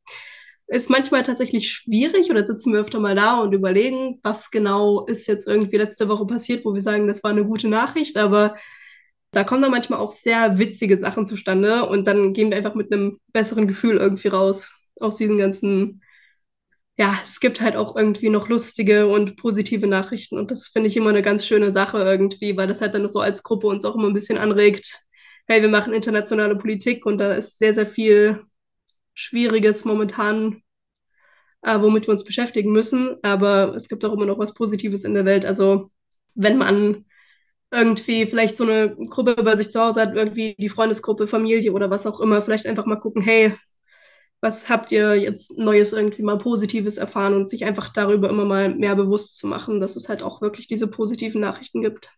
Ist 0.70 0.88
manchmal 0.88 1.24
tatsächlich 1.24 1.68
schwierig 1.72 2.30
oder 2.30 2.46
sitzen 2.46 2.72
wir 2.72 2.80
öfter 2.80 3.00
mal 3.00 3.16
da 3.16 3.40
und 3.40 3.52
überlegen, 3.52 4.20
was 4.22 4.50
genau 4.52 5.04
ist 5.06 5.26
jetzt 5.26 5.48
irgendwie 5.48 5.76
letzte 5.76 6.08
Woche 6.08 6.26
passiert, 6.26 6.64
wo 6.64 6.74
wir 6.74 6.80
sagen, 6.80 7.08
das 7.08 7.24
war 7.24 7.32
eine 7.32 7.44
gute 7.44 7.68
Nachricht, 7.68 8.16
aber 8.16 8.54
da 9.32 9.44
kommen 9.44 9.62
dann 9.62 9.72
manchmal 9.72 9.98
auch 10.00 10.12
sehr 10.12 10.58
witzige 10.58 10.96
Sachen 10.96 11.26
zustande 11.26 11.88
und 11.88 12.06
dann 12.06 12.32
gehen 12.34 12.50
wir 12.50 12.56
einfach 12.56 12.74
mit 12.74 12.92
einem 12.92 13.18
besseren 13.32 13.66
Gefühl 13.68 13.96
irgendwie 13.96 14.28
raus 14.28 14.72
aus 15.00 15.16
diesen 15.16 15.38
ganzen 15.38 16.02
ja, 16.96 17.18
es 17.26 17.40
gibt 17.40 17.60
halt 17.60 17.76
auch 17.76 17.96
irgendwie 17.96 18.28
noch 18.28 18.48
lustige 18.48 19.08
und 19.08 19.36
positive 19.36 19.86
Nachrichten. 19.86 20.38
Und 20.38 20.50
das 20.50 20.68
finde 20.68 20.88
ich 20.88 20.96
immer 20.96 21.10
eine 21.10 21.22
ganz 21.22 21.46
schöne 21.46 21.72
Sache 21.72 21.98
irgendwie, 21.98 22.56
weil 22.56 22.68
das 22.68 22.80
halt 22.82 22.94
dann 22.94 23.08
so 23.08 23.20
als 23.20 23.42
Gruppe 23.42 23.68
uns 23.68 23.84
auch 23.84 23.94
immer 23.96 24.08
ein 24.08 24.14
bisschen 24.14 24.38
anregt. 24.38 25.00
Hey, 25.46 25.62
wir 25.62 25.68
machen 25.68 25.92
internationale 25.94 26.56
Politik 26.56 27.06
und 27.06 27.18
da 27.18 27.34
ist 27.34 27.58
sehr, 27.58 27.72
sehr 27.74 27.86
viel 27.86 28.40
Schwieriges 29.14 29.84
momentan, 29.84 30.62
äh, 31.62 31.80
womit 31.80 32.06
wir 32.06 32.12
uns 32.12 32.24
beschäftigen 32.24 32.72
müssen. 32.72 33.16
Aber 33.22 33.74
es 33.74 33.88
gibt 33.88 34.04
auch 34.04 34.12
immer 34.12 34.26
noch 34.26 34.38
was 34.38 34.54
Positives 34.54 35.04
in 35.04 35.14
der 35.14 35.24
Welt. 35.24 35.44
Also, 35.44 35.90
wenn 36.34 36.58
man 36.58 37.04
irgendwie 37.70 38.26
vielleicht 38.26 38.56
so 38.56 38.64
eine 38.64 38.96
Gruppe 38.96 39.36
bei 39.36 39.56
sich 39.56 39.70
zu 39.72 39.80
Hause 39.80 40.02
hat, 40.02 40.14
irgendwie 40.14 40.56
die 40.58 40.68
Freundesgruppe, 40.68 41.28
Familie 41.28 41.72
oder 41.72 41.90
was 41.90 42.06
auch 42.06 42.20
immer, 42.20 42.42
vielleicht 42.42 42.66
einfach 42.66 42.86
mal 42.86 42.96
gucken, 42.96 43.22
hey, 43.22 43.54
was 44.40 44.68
habt 44.68 44.90
ihr 44.92 45.16
jetzt 45.16 45.56
Neues 45.58 45.92
irgendwie 45.92 46.22
mal 46.22 46.38
Positives 46.38 46.96
erfahren 46.96 47.34
und 47.34 47.50
sich 47.50 47.64
einfach 47.64 47.90
darüber 47.90 48.30
immer 48.30 48.44
mal 48.44 48.74
mehr 48.74 48.96
bewusst 48.96 49.36
zu 49.36 49.46
machen, 49.46 49.80
dass 49.80 49.96
es 49.96 50.08
halt 50.08 50.22
auch 50.22 50.40
wirklich 50.40 50.66
diese 50.66 50.88
positiven 50.88 51.40
Nachrichten 51.40 51.82
gibt. 51.82 52.10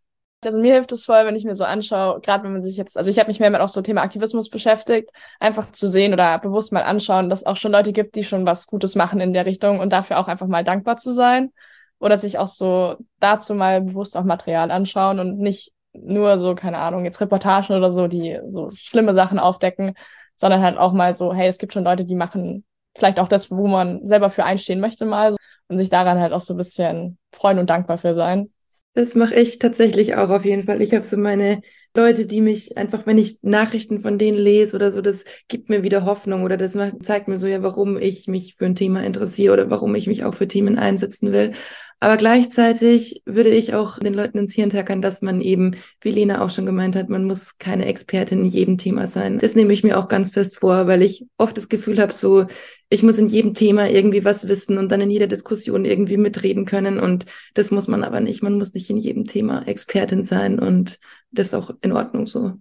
Also 0.44 0.60
mir 0.60 0.74
hilft 0.74 0.90
es 0.92 1.04
voll, 1.04 1.24
wenn 1.24 1.36
ich 1.36 1.44
mir 1.44 1.54
so 1.54 1.64
anschaue, 1.64 2.20
gerade 2.20 2.42
wenn 2.44 2.52
man 2.52 2.62
sich 2.62 2.76
jetzt, 2.76 2.98
also 2.98 3.10
ich 3.10 3.18
habe 3.18 3.28
mich 3.28 3.38
mehr 3.38 3.50
mit 3.50 3.60
auch 3.60 3.68
so 3.68 3.80
Thema 3.80 4.02
Aktivismus 4.02 4.48
beschäftigt, 4.48 5.10
einfach 5.38 5.70
zu 5.70 5.86
sehen 5.86 6.12
oder 6.12 6.38
bewusst 6.40 6.72
mal 6.72 6.82
anschauen, 6.82 7.30
dass 7.30 7.40
es 7.40 7.46
auch 7.46 7.56
schon 7.56 7.70
Leute 7.70 7.92
gibt, 7.92 8.16
die 8.16 8.24
schon 8.24 8.44
was 8.44 8.66
Gutes 8.66 8.96
machen 8.96 9.20
in 9.20 9.32
der 9.32 9.46
Richtung 9.46 9.78
und 9.78 9.92
dafür 9.92 10.18
auch 10.18 10.26
einfach 10.26 10.48
mal 10.48 10.64
dankbar 10.64 10.96
zu 10.96 11.12
sein 11.12 11.52
oder 12.00 12.18
sich 12.18 12.38
auch 12.38 12.48
so 12.48 12.96
dazu 13.20 13.54
mal 13.54 13.82
bewusst 13.82 14.16
auch 14.16 14.24
Material 14.24 14.72
anschauen 14.72 15.20
und 15.20 15.38
nicht 15.38 15.72
nur 15.92 16.36
so, 16.38 16.54
keine 16.56 16.78
Ahnung, 16.78 17.04
jetzt 17.04 17.20
Reportagen 17.20 17.76
oder 17.76 17.92
so, 17.92 18.08
die 18.08 18.40
so 18.48 18.70
schlimme 18.74 19.14
Sachen 19.14 19.38
aufdecken, 19.38 19.94
sondern 20.36 20.62
halt 20.62 20.78
auch 20.78 20.92
mal 20.92 21.14
so, 21.14 21.32
hey, 21.32 21.46
es 21.46 21.58
gibt 21.58 21.72
schon 21.72 21.84
Leute, 21.84 22.04
die 22.04 22.16
machen 22.16 22.64
vielleicht 22.96 23.20
auch 23.20 23.28
das, 23.28 23.50
wo 23.50 23.68
man 23.68 24.04
selber 24.04 24.30
für 24.30 24.44
einstehen 24.44 24.80
möchte 24.80 25.04
mal 25.04 25.36
und 25.68 25.78
sich 25.78 25.90
daran 25.90 26.18
halt 26.18 26.32
auch 26.32 26.40
so 26.40 26.54
ein 26.54 26.56
bisschen 26.56 27.18
freuen 27.32 27.58
und 27.58 27.70
dankbar 27.70 27.98
für 27.98 28.14
sein. 28.14 28.51
Das 28.94 29.14
mache 29.14 29.34
ich 29.36 29.58
tatsächlich 29.58 30.16
auch 30.16 30.28
auf 30.28 30.44
jeden 30.44 30.64
Fall. 30.64 30.82
Ich 30.82 30.92
habe 30.92 31.04
so 31.04 31.16
meine 31.16 31.62
Leute, 31.96 32.26
die 32.26 32.42
mich 32.42 32.76
einfach, 32.76 33.06
wenn 33.06 33.16
ich 33.16 33.38
Nachrichten 33.42 34.00
von 34.00 34.18
denen 34.18 34.36
lese 34.36 34.76
oder 34.76 34.90
so, 34.90 35.00
das 35.00 35.24
gibt 35.48 35.70
mir 35.70 35.82
wieder 35.82 36.04
Hoffnung 36.04 36.42
oder 36.42 36.58
das 36.58 36.74
macht, 36.74 37.02
zeigt 37.02 37.26
mir 37.26 37.38
so 37.38 37.46
ja, 37.46 37.62
warum 37.62 37.96
ich 37.96 38.28
mich 38.28 38.54
für 38.54 38.66
ein 38.66 38.74
Thema 38.74 39.02
interessiere 39.02 39.54
oder 39.54 39.70
warum 39.70 39.94
ich 39.94 40.06
mich 40.06 40.24
auch 40.24 40.34
für 40.34 40.46
Themen 40.46 40.78
einsetzen 40.78 41.32
will. 41.32 41.52
Aber 42.00 42.16
gleichzeitig 42.16 43.22
würde 43.24 43.50
ich 43.50 43.74
auch 43.74 43.98
den 43.98 44.12
Leuten 44.12 44.38
ins 44.38 44.54
Hirn 44.54 44.70
tackern, 44.70 45.00
dass 45.00 45.22
man 45.22 45.40
eben, 45.40 45.76
wie 46.00 46.10
Lena 46.10 46.42
auch 46.44 46.50
schon 46.50 46.66
gemeint 46.66 46.96
hat, 46.96 47.08
man 47.08 47.24
muss 47.24 47.58
keine 47.58 47.86
Expertin 47.86 48.40
in 48.40 48.50
jedem 48.50 48.76
Thema 48.76 49.06
sein. 49.06 49.38
Das 49.38 49.54
nehme 49.54 49.72
ich 49.72 49.84
mir 49.84 49.98
auch 49.98 50.08
ganz 50.08 50.30
fest 50.30 50.58
vor, 50.58 50.86
weil 50.88 51.00
ich 51.00 51.26
oft 51.38 51.56
das 51.56 51.68
Gefühl 51.68 51.98
habe, 52.00 52.12
so, 52.12 52.46
ich 52.92 53.02
muss 53.02 53.16
in 53.16 53.28
jedem 53.28 53.54
Thema 53.54 53.88
irgendwie 53.88 54.22
was 54.22 54.48
wissen 54.48 54.76
und 54.76 54.92
dann 54.92 55.00
in 55.00 55.10
jeder 55.10 55.26
Diskussion 55.26 55.86
irgendwie 55.86 56.18
mitreden 56.18 56.66
können. 56.66 57.00
Und 57.00 57.24
das 57.54 57.70
muss 57.70 57.88
man 57.88 58.04
aber 58.04 58.20
nicht. 58.20 58.42
Man 58.42 58.58
muss 58.58 58.74
nicht 58.74 58.90
in 58.90 58.98
jedem 58.98 59.24
Thema 59.24 59.66
Expertin 59.66 60.24
sein 60.24 60.58
und 60.58 60.98
das 61.30 61.46
ist 61.48 61.54
auch 61.54 61.70
in 61.80 61.92
Ordnung 61.92 62.26
so. 62.26 62.52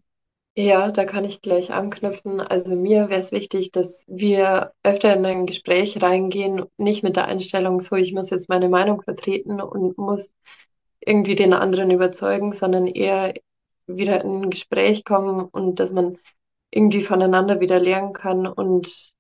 Ja, 0.55 0.89
da 0.91 1.03
kann 1.03 1.25
ich 1.25 1.41
gleich 1.41 1.73
anknüpfen. 1.73 2.39
Also 2.39 2.77
mir 2.77 3.09
wäre 3.09 3.19
es 3.19 3.33
wichtig, 3.33 3.71
dass 3.71 4.05
wir 4.07 4.71
öfter 4.83 5.13
in 5.13 5.25
ein 5.25 5.45
Gespräch 5.45 6.01
reingehen, 6.01 6.63
nicht 6.77 7.03
mit 7.03 7.17
der 7.17 7.25
Einstellung, 7.25 7.81
so 7.81 7.97
ich 7.97 8.13
muss 8.13 8.29
jetzt 8.29 8.47
meine 8.47 8.69
Meinung 8.69 9.01
vertreten 9.01 9.59
und 9.59 9.97
muss 9.97 10.37
irgendwie 11.01 11.35
den 11.35 11.51
anderen 11.51 11.91
überzeugen, 11.91 12.53
sondern 12.53 12.87
eher 12.87 13.33
wieder 13.85 14.23
in 14.23 14.43
ein 14.43 14.49
Gespräch 14.49 15.03
kommen 15.03 15.43
und 15.43 15.81
dass 15.81 15.91
man 15.91 16.17
irgendwie 16.69 17.01
voneinander 17.01 17.59
wieder 17.59 17.81
lernen 17.81 18.13
kann 18.13 18.47
und 18.47 19.13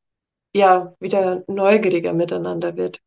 ja, 0.53 0.95
wieder 0.99 1.43
neugieriger 1.47 2.13
miteinander 2.13 2.75
wird 2.77 3.01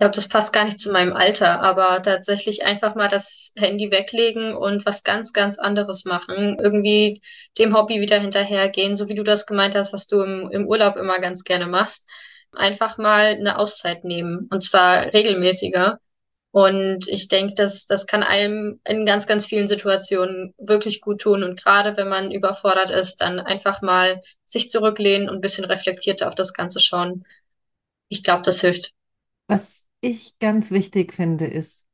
glaube, 0.00 0.16
das 0.16 0.28
passt 0.28 0.52
gar 0.54 0.64
nicht 0.64 0.80
zu 0.80 0.90
meinem 0.90 1.12
Alter, 1.12 1.60
aber 1.60 2.02
tatsächlich 2.02 2.64
einfach 2.64 2.94
mal 2.94 3.08
das 3.08 3.52
Handy 3.56 3.90
weglegen 3.90 4.56
und 4.56 4.86
was 4.86 5.04
ganz, 5.04 5.32
ganz 5.34 5.58
anderes 5.58 6.06
machen. 6.06 6.56
Irgendwie 6.58 7.20
dem 7.58 7.76
Hobby 7.76 8.00
wieder 8.00 8.18
hinterhergehen, 8.18 8.94
so 8.94 9.08
wie 9.10 9.14
du 9.14 9.22
das 9.22 9.44
gemeint 9.46 9.74
hast, 9.74 9.92
was 9.92 10.06
du 10.06 10.22
im, 10.22 10.50
im 10.50 10.66
Urlaub 10.66 10.96
immer 10.96 11.20
ganz 11.20 11.44
gerne 11.44 11.66
machst. 11.66 12.08
Einfach 12.52 12.96
mal 12.96 13.26
eine 13.34 13.58
Auszeit 13.58 14.04
nehmen 14.04 14.48
und 14.50 14.64
zwar 14.64 15.12
regelmäßiger. 15.12 16.00
Und 16.52 17.06
ich 17.08 17.28
denke, 17.28 17.54
das, 17.54 17.86
das 17.86 18.06
kann 18.06 18.22
einem 18.24 18.80
in 18.84 19.06
ganz, 19.06 19.26
ganz 19.26 19.46
vielen 19.46 19.68
Situationen 19.68 20.52
wirklich 20.58 21.00
gut 21.00 21.20
tun. 21.20 21.44
Und 21.44 21.62
gerade 21.62 21.96
wenn 21.96 22.08
man 22.08 22.32
überfordert 22.32 22.90
ist, 22.90 23.20
dann 23.20 23.38
einfach 23.38 23.82
mal 23.82 24.20
sich 24.44 24.68
zurücklehnen 24.68 25.28
und 25.28 25.36
ein 25.36 25.40
bisschen 25.40 25.64
reflektierter 25.64 26.26
auf 26.26 26.34
das 26.34 26.52
Ganze 26.52 26.80
schauen. 26.80 27.24
Ich 28.08 28.24
glaube, 28.24 28.42
das 28.42 28.60
hilft. 28.60 28.92
Was 29.46 29.84
ich 30.00 30.38
ganz 30.38 30.70
wichtig 30.70 31.12
finde, 31.12 31.46
ist, 31.46 31.86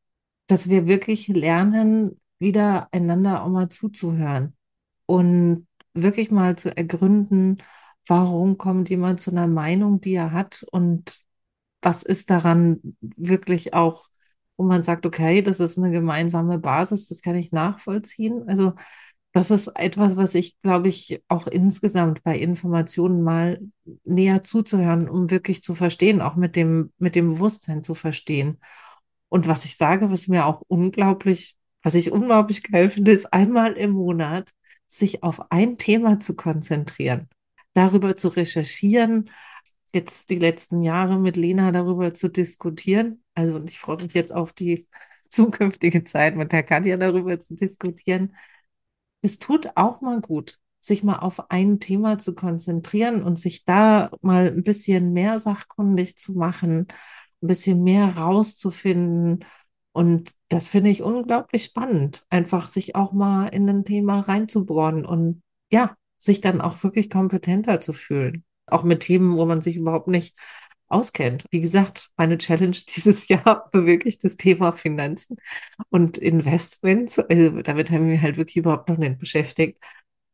dass 0.47 0.69
wir 0.69 0.87
wirklich 0.87 1.29
lernen, 1.29 2.21
wieder 2.39 2.89
einander 2.93 3.43
auch 3.43 3.49
mal 3.49 3.69
zuzuhören 3.69 4.55
und 5.07 5.67
wirklich 5.95 6.31
mal 6.31 6.57
zu 6.57 6.77
ergründen, 6.77 7.63
warum 8.07 8.59
kommt 8.59 8.91
jemand 8.91 9.21
zu 9.21 9.31
einer 9.31 9.47
Meinung, 9.47 10.01
die 10.01 10.15
er 10.15 10.33
hat 10.33 10.65
und 10.71 11.19
was 11.83 12.03
ist 12.03 12.31
daran 12.31 12.81
wirklich 13.01 13.75
auch, 13.75 14.09
wo 14.57 14.65
man 14.65 14.83
sagt, 14.83 15.07
okay, 15.07 15.43
das 15.43 15.61
ist 15.61 15.79
eine 15.79 15.91
gemeinsame 15.91 16.59
Basis, 16.59 17.09
das 17.09 17.21
kann 17.21 17.37
ich 17.37 17.53
nachvollziehen. 17.53 18.45
Also 18.49 18.73
das 19.33 19.51
ist 19.51 19.69
etwas, 19.75 20.17
was 20.17 20.35
ich, 20.35 20.59
glaube 20.63 20.89
ich, 20.89 21.23
auch 21.29 21.47
insgesamt 21.47 22.23
bei 22.25 22.39
Informationen 22.39 23.23
mal 23.23 23.61
näher 24.05 24.43
zuzuhören, 24.43 25.11
um 25.11 25.31
wirklich 25.31 25.63
zu 25.63 25.75
verstehen, 25.75 26.23
auch 26.23 26.37
mit 26.37 26.57
dem, 26.57 26.91
mit 26.99 27.15
dem 27.15 27.29
Bewusstsein 27.29 27.85
zu 27.85 27.95
verstehen. 27.95 28.59
Und 29.29 29.47
was 29.47 29.67
ich 29.67 29.77
sage, 29.77 30.11
was 30.11 30.29
mir 30.29 30.47
auch 30.47 30.63
unglaublich, 30.69 31.57
was 31.83 31.95
ich 31.95 32.13
unglaublich 32.13 32.63
geil 32.63 32.89
finde, 32.89 33.11
ist 33.11 33.33
einmal 33.33 33.75
im 33.75 33.91
Monat 33.91 34.53
sich 34.89 35.23
auf 35.23 35.51
ein 35.51 35.77
Thema 35.77 36.19
zu 36.19 36.35
konzentrieren, 36.35 37.29
darüber 37.75 38.17
zu 38.17 38.29
recherchieren, 38.29 39.29
jetzt 39.93 40.31
die 40.31 40.39
letzten 40.39 40.83
Jahre 40.83 41.19
mit 41.19 41.37
Lena 41.37 41.73
darüber 41.73 42.15
zu 42.15 42.29
diskutieren. 42.29 43.23
Also 43.37 43.63
ich 43.65 43.79
freue 43.79 43.99
mich 43.99 44.15
jetzt 44.15 44.35
auf 44.35 44.53
die 44.53 44.89
zukünftige 45.31 46.03
Zeit 46.05 46.37
mit 46.37 46.51
der 46.53 46.65
Katja 46.65 46.97
darüber 46.97 47.39
zu 47.39 47.55
diskutieren 47.55 48.35
es 49.23 49.39
tut 49.39 49.71
auch 49.77 50.01
mal 50.01 50.21
gut, 50.21 50.59
sich 50.81 51.03
mal 51.03 51.19
auf 51.19 51.51
ein 51.51 51.81
Thema 51.81 52.19
zu 52.19 52.35
konzentrieren 52.35 53.23
und 53.23 53.39
sich 53.39 53.65
da 53.65 54.11
mal 54.21 54.49
ein 54.49 54.63
bisschen 54.63 55.13
mehr 55.13 55.39
sachkundig 55.39 56.17
zu 56.17 56.33
machen, 56.35 56.87
ein 57.43 57.49
bisschen 57.49 57.83
mehr 57.83 58.17
rauszufinden. 58.17 59.45
Und 59.93 60.33
das 60.49 60.69
finde 60.69 60.91
ich 60.91 61.03
unglaublich 61.03 61.65
spannend, 61.65 62.25
einfach 62.31 62.69
sich 62.69 62.95
auch 62.95 63.13
mal 63.13 63.49
in 63.49 63.69
ein 63.69 63.85
Thema 63.85 64.21
reinzubohren 64.21 65.05
und 65.05 65.43
ja, 65.73 65.97
sich 66.19 66.41
dann 66.41 66.61
auch 66.61 66.83
wirklich 66.85 67.11
kompetenter 67.11 67.81
zu 67.81 67.93
fühlen. 67.93 68.45
Auch 68.67 68.85
mit 68.85 69.01
Themen, 69.01 69.37
wo 69.37 69.45
man 69.47 69.63
sich 69.63 69.77
überhaupt 69.77 70.09
nicht 70.09 70.39
auskennt. 70.89 71.45
Wie 71.51 71.61
gesagt, 71.61 72.11
meine 72.17 72.39
Challenge 72.39 72.77
dieses 72.97 73.29
Jahr 73.29 73.69
war 73.73 73.87
wirklich 73.87 74.19
das 74.19 74.37
Thema 74.37 74.73
Finanzen 74.73 75.37
und 75.91 76.19
Investments. 76.19 77.19
Also 77.19 77.63
damit 77.63 77.91
haben 77.91 78.11
wir 78.11 78.21
halt 78.21 78.37
wirklich 78.37 78.57
überhaupt 78.57 78.89
noch 78.89 78.99
nicht 78.99 79.19
beschäftigt. 79.19 79.79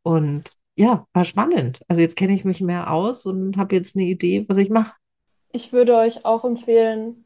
Und 0.02 0.50
ja, 0.74 1.06
war 1.12 1.24
spannend. 1.24 1.82
Also 1.88 2.00
jetzt 2.00 2.16
kenne 2.16 2.32
ich 2.32 2.44
mich 2.44 2.60
mehr 2.60 2.90
aus 2.90 3.26
und 3.26 3.56
habe 3.56 3.76
jetzt 3.76 3.96
eine 3.96 4.06
Idee, 4.06 4.44
was 4.48 4.56
ich 4.56 4.70
mache. 4.70 4.94
Ich 5.52 5.72
würde 5.72 5.96
euch 5.96 6.24
auch 6.24 6.44
empfehlen, 6.44 7.24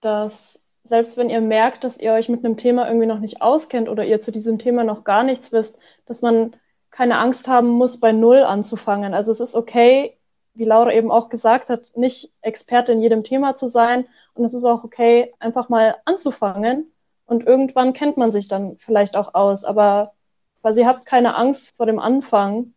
dass 0.00 0.60
selbst 0.82 1.16
wenn 1.16 1.30
ihr 1.30 1.40
merkt, 1.40 1.84
dass 1.84 1.98
ihr 1.98 2.12
euch 2.12 2.28
mit 2.28 2.44
einem 2.44 2.56
Thema 2.56 2.86
irgendwie 2.88 3.06
noch 3.06 3.20
nicht 3.20 3.42
auskennt 3.42 3.88
oder 3.88 4.04
ihr 4.04 4.20
zu 4.20 4.32
diesem 4.32 4.58
Thema 4.58 4.82
noch 4.82 5.04
gar 5.04 5.22
nichts 5.22 5.52
wisst, 5.52 5.78
dass 6.06 6.22
man 6.22 6.56
keine 6.90 7.18
Angst 7.18 7.46
haben 7.46 7.68
muss, 7.68 8.00
bei 8.00 8.12
Null 8.12 8.42
anzufangen. 8.42 9.14
Also 9.14 9.30
es 9.30 9.40
ist 9.40 9.54
okay, 9.54 10.18
wie 10.54 10.64
Laura 10.64 10.92
eben 10.92 11.10
auch 11.10 11.28
gesagt 11.28 11.68
hat, 11.70 11.96
nicht 11.96 12.32
Experte 12.42 12.92
in 12.92 13.00
jedem 13.00 13.24
Thema 13.24 13.56
zu 13.56 13.66
sein. 13.66 14.06
Und 14.34 14.44
es 14.44 14.54
ist 14.54 14.64
auch 14.64 14.84
okay, 14.84 15.32
einfach 15.38 15.68
mal 15.68 15.96
anzufangen. 16.04 16.92
Und 17.26 17.46
irgendwann 17.46 17.92
kennt 17.92 18.16
man 18.16 18.32
sich 18.32 18.48
dann 18.48 18.76
vielleicht 18.78 19.16
auch 19.16 19.34
aus. 19.34 19.64
Aber 19.64 20.12
quasi 20.60 20.82
habt 20.82 21.06
keine 21.06 21.36
Angst 21.36 21.76
vor 21.76 21.86
dem 21.86 21.98
Anfang 21.98 22.74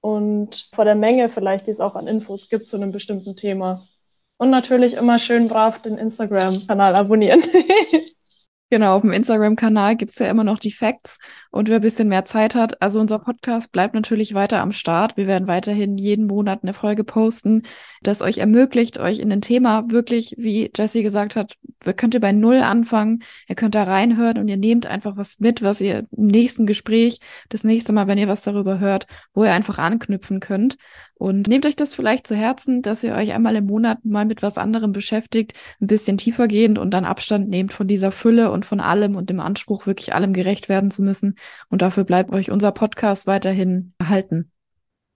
und 0.00 0.68
vor 0.72 0.84
der 0.84 0.94
Menge 0.94 1.28
vielleicht, 1.28 1.66
die 1.66 1.70
es 1.70 1.80
auch 1.80 1.94
an 1.94 2.06
Infos 2.06 2.48
gibt 2.48 2.68
zu 2.68 2.76
einem 2.76 2.92
bestimmten 2.92 3.36
Thema. 3.36 3.86
Und 4.38 4.50
natürlich 4.50 4.94
immer 4.94 5.18
schön 5.18 5.48
brav 5.48 5.82
den 5.82 5.98
Instagram-Kanal 5.98 6.96
abonnieren. 6.96 7.42
Genau, 8.72 8.94
auf 8.94 9.02
dem 9.02 9.12
Instagram-Kanal 9.12 9.96
gibt's 9.96 10.20
ja 10.20 10.30
immer 10.30 10.44
noch 10.44 10.58
die 10.60 10.70
Facts 10.70 11.18
und 11.50 11.68
wer 11.68 11.76
ein 11.76 11.82
bisschen 11.82 12.06
mehr 12.06 12.24
Zeit 12.24 12.54
hat, 12.54 12.80
also 12.80 13.00
unser 13.00 13.18
Podcast 13.18 13.72
bleibt 13.72 13.94
natürlich 13.94 14.32
weiter 14.34 14.60
am 14.60 14.70
Start. 14.70 15.16
Wir 15.16 15.26
werden 15.26 15.48
weiterhin 15.48 15.98
jeden 15.98 16.28
Monat 16.28 16.60
eine 16.62 16.72
Folge 16.72 17.02
posten, 17.02 17.64
das 18.00 18.22
euch 18.22 18.38
ermöglicht, 18.38 19.00
euch 19.00 19.18
in 19.18 19.32
ein 19.32 19.40
Thema 19.40 19.90
wirklich, 19.90 20.36
wie 20.38 20.70
Jessie 20.72 21.02
gesagt 21.02 21.34
hat, 21.34 21.54
könnt 21.96 22.14
ihr 22.14 22.20
bei 22.20 22.30
Null 22.30 22.62
anfangen, 22.62 23.24
ihr 23.48 23.56
könnt 23.56 23.74
da 23.74 23.82
reinhören 23.82 24.38
und 24.38 24.46
ihr 24.46 24.56
nehmt 24.56 24.86
einfach 24.86 25.16
was 25.16 25.40
mit, 25.40 25.62
was 25.62 25.80
ihr 25.80 26.06
im 26.16 26.26
nächsten 26.26 26.64
Gespräch, 26.64 27.18
das 27.48 27.64
nächste 27.64 27.92
Mal, 27.92 28.06
wenn 28.06 28.18
ihr 28.18 28.28
was 28.28 28.44
darüber 28.44 28.78
hört, 28.78 29.08
wo 29.34 29.42
ihr 29.42 29.52
einfach 29.52 29.78
anknüpfen 29.78 30.38
könnt. 30.38 30.76
Und 31.20 31.48
nehmt 31.48 31.66
euch 31.66 31.76
das 31.76 31.92
vielleicht 31.92 32.26
zu 32.26 32.34
Herzen, 32.34 32.80
dass 32.80 33.04
ihr 33.04 33.14
euch 33.14 33.32
einmal 33.32 33.54
im 33.54 33.66
Monat 33.66 34.06
mal 34.06 34.24
mit 34.24 34.40
was 34.40 34.56
anderem 34.56 34.92
beschäftigt, 34.92 35.52
ein 35.78 35.86
bisschen 35.86 36.16
tiefergehend 36.16 36.78
und 36.78 36.92
dann 36.92 37.04
Abstand 37.04 37.50
nehmt 37.50 37.74
von 37.74 37.86
dieser 37.86 38.10
Fülle 38.10 38.50
und 38.50 38.64
von 38.64 38.80
allem 38.80 39.16
und 39.16 39.28
dem 39.28 39.38
Anspruch, 39.38 39.86
wirklich 39.86 40.14
allem 40.14 40.32
gerecht 40.32 40.70
werden 40.70 40.90
zu 40.90 41.02
müssen. 41.02 41.34
Und 41.68 41.82
dafür 41.82 42.04
bleibt 42.04 42.32
euch 42.32 42.50
unser 42.50 42.72
Podcast 42.72 43.26
weiterhin 43.26 43.92
erhalten. 43.98 44.50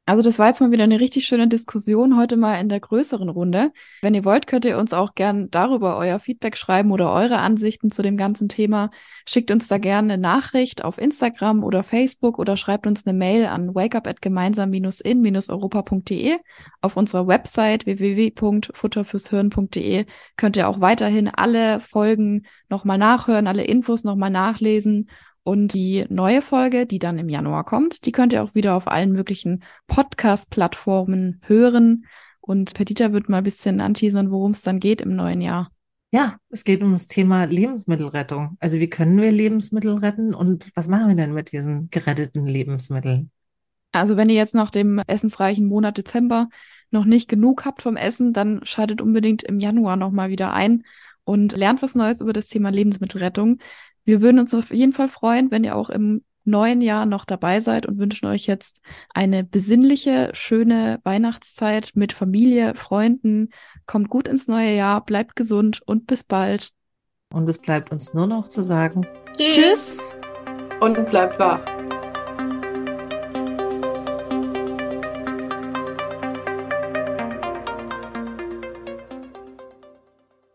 Also 0.06 0.22
das 0.22 0.38
war 0.38 0.48
jetzt 0.48 0.60
mal 0.60 0.70
wieder 0.70 0.84
eine 0.84 1.00
richtig 1.00 1.24
schöne 1.24 1.48
Diskussion, 1.48 2.18
heute 2.18 2.36
mal 2.36 2.60
in 2.60 2.68
der 2.68 2.78
größeren 2.78 3.30
Runde. 3.30 3.72
Wenn 4.02 4.12
ihr 4.12 4.26
wollt, 4.26 4.46
könnt 4.46 4.66
ihr 4.66 4.76
uns 4.76 4.92
auch 4.92 5.14
gern 5.14 5.50
darüber 5.50 5.96
euer 5.96 6.18
Feedback 6.18 6.58
schreiben 6.58 6.92
oder 6.92 7.10
eure 7.10 7.38
Ansichten 7.38 7.90
zu 7.90 8.02
dem 8.02 8.18
ganzen 8.18 8.50
Thema. 8.50 8.90
Schickt 9.26 9.50
uns 9.50 9.66
da 9.66 9.78
gerne 9.78 10.12
eine 10.12 10.20
Nachricht 10.20 10.84
auf 10.84 10.98
Instagram 10.98 11.64
oder 11.64 11.82
Facebook 11.82 12.38
oder 12.38 12.58
schreibt 12.58 12.86
uns 12.86 13.06
eine 13.06 13.16
Mail 13.16 13.46
an 13.46 13.74
wakeup@gemeinsam-in-europa.de. 13.74 16.36
Auf 16.82 16.98
unserer 16.98 17.26
Website 17.26 17.86
www.futterfürshirn.de 17.86 20.04
könnt 20.36 20.58
ihr 20.58 20.68
auch 20.68 20.82
weiterhin 20.82 21.30
alle 21.30 21.80
Folgen 21.80 22.44
nochmal 22.68 22.98
nachhören, 22.98 23.46
alle 23.46 23.64
Infos 23.64 24.04
nochmal 24.04 24.28
nachlesen 24.28 25.08
und 25.44 25.74
die 25.74 26.06
neue 26.08 26.40
Folge, 26.40 26.86
die 26.86 26.98
dann 26.98 27.18
im 27.18 27.28
Januar 27.28 27.64
kommt, 27.64 28.06
die 28.06 28.12
könnt 28.12 28.32
ihr 28.32 28.42
auch 28.42 28.54
wieder 28.54 28.74
auf 28.74 28.88
allen 28.88 29.12
möglichen 29.12 29.62
Podcast-Plattformen 29.86 31.40
hören. 31.44 32.06
Und 32.40 32.72
Petita 32.72 33.12
wird 33.12 33.28
mal 33.28 33.38
ein 33.38 33.44
bisschen 33.44 33.80
anteasern, 33.80 34.30
worum 34.30 34.52
es 34.52 34.62
dann 34.62 34.80
geht 34.80 35.02
im 35.02 35.14
neuen 35.14 35.42
Jahr. 35.42 35.70
Ja, 36.12 36.36
es 36.48 36.64
geht 36.64 36.82
um 36.82 36.92
das 36.92 37.08
Thema 37.08 37.44
Lebensmittelrettung. 37.44 38.56
Also 38.58 38.80
wie 38.80 38.88
können 38.88 39.20
wir 39.20 39.32
Lebensmittel 39.32 39.94
retten 39.94 40.34
und 40.34 40.70
was 40.74 40.88
machen 40.88 41.08
wir 41.08 41.16
denn 41.16 41.34
mit 41.34 41.52
diesen 41.52 41.90
geretteten 41.90 42.46
Lebensmitteln? 42.46 43.30
Also 43.92 44.16
wenn 44.16 44.28
ihr 44.30 44.36
jetzt 44.36 44.54
nach 44.54 44.70
dem 44.70 45.00
essensreichen 45.06 45.66
Monat 45.66 45.98
Dezember 45.98 46.48
noch 46.90 47.04
nicht 47.04 47.28
genug 47.28 47.64
habt 47.64 47.82
vom 47.82 47.96
Essen, 47.96 48.32
dann 48.32 48.60
schaltet 48.64 49.02
unbedingt 49.02 49.42
im 49.42 49.60
Januar 49.60 49.96
nochmal 49.96 50.30
wieder 50.30 50.52
ein 50.52 50.84
und 51.24 51.56
lernt 51.56 51.82
was 51.82 51.94
Neues 51.94 52.20
über 52.20 52.32
das 52.32 52.48
Thema 52.48 52.70
Lebensmittelrettung. 52.70 53.58
Wir 54.04 54.22
würden 54.22 54.38
uns 54.38 54.54
auf 54.54 54.72
jeden 54.72 54.92
Fall 54.92 55.08
freuen, 55.08 55.50
wenn 55.50 55.64
ihr 55.64 55.76
auch 55.76 55.90
im 55.90 56.22
neuen 56.44 56.80
Jahr 56.80 57.06
noch 57.06 57.24
dabei 57.24 57.60
seid 57.60 57.86
und 57.86 57.98
wünschen 57.98 58.26
euch 58.26 58.46
jetzt 58.46 58.80
eine 59.12 59.44
besinnliche, 59.44 60.30
schöne 60.34 61.00
Weihnachtszeit 61.02 61.92
mit 61.94 62.12
Familie, 62.12 62.74
Freunden. 62.74 63.50
Kommt 63.86 64.10
gut 64.10 64.28
ins 64.28 64.46
neue 64.46 64.74
Jahr, 64.74 65.04
bleibt 65.04 65.36
gesund 65.36 65.80
und 65.86 66.06
bis 66.06 66.22
bald. 66.22 66.72
Und 67.32 67.48
es 67.48 67.58
bleibt 67.58 67.90
uns 67.90 68.14
nur 68.14 68.26
noch 68.26 68.48
zu 68.48 68.62
sagen 68.62 69.06
Tschüss. 69.36 70.18
Und 70.80 71.10
bleibt 71.10 71.38
wach. 71.38 71.73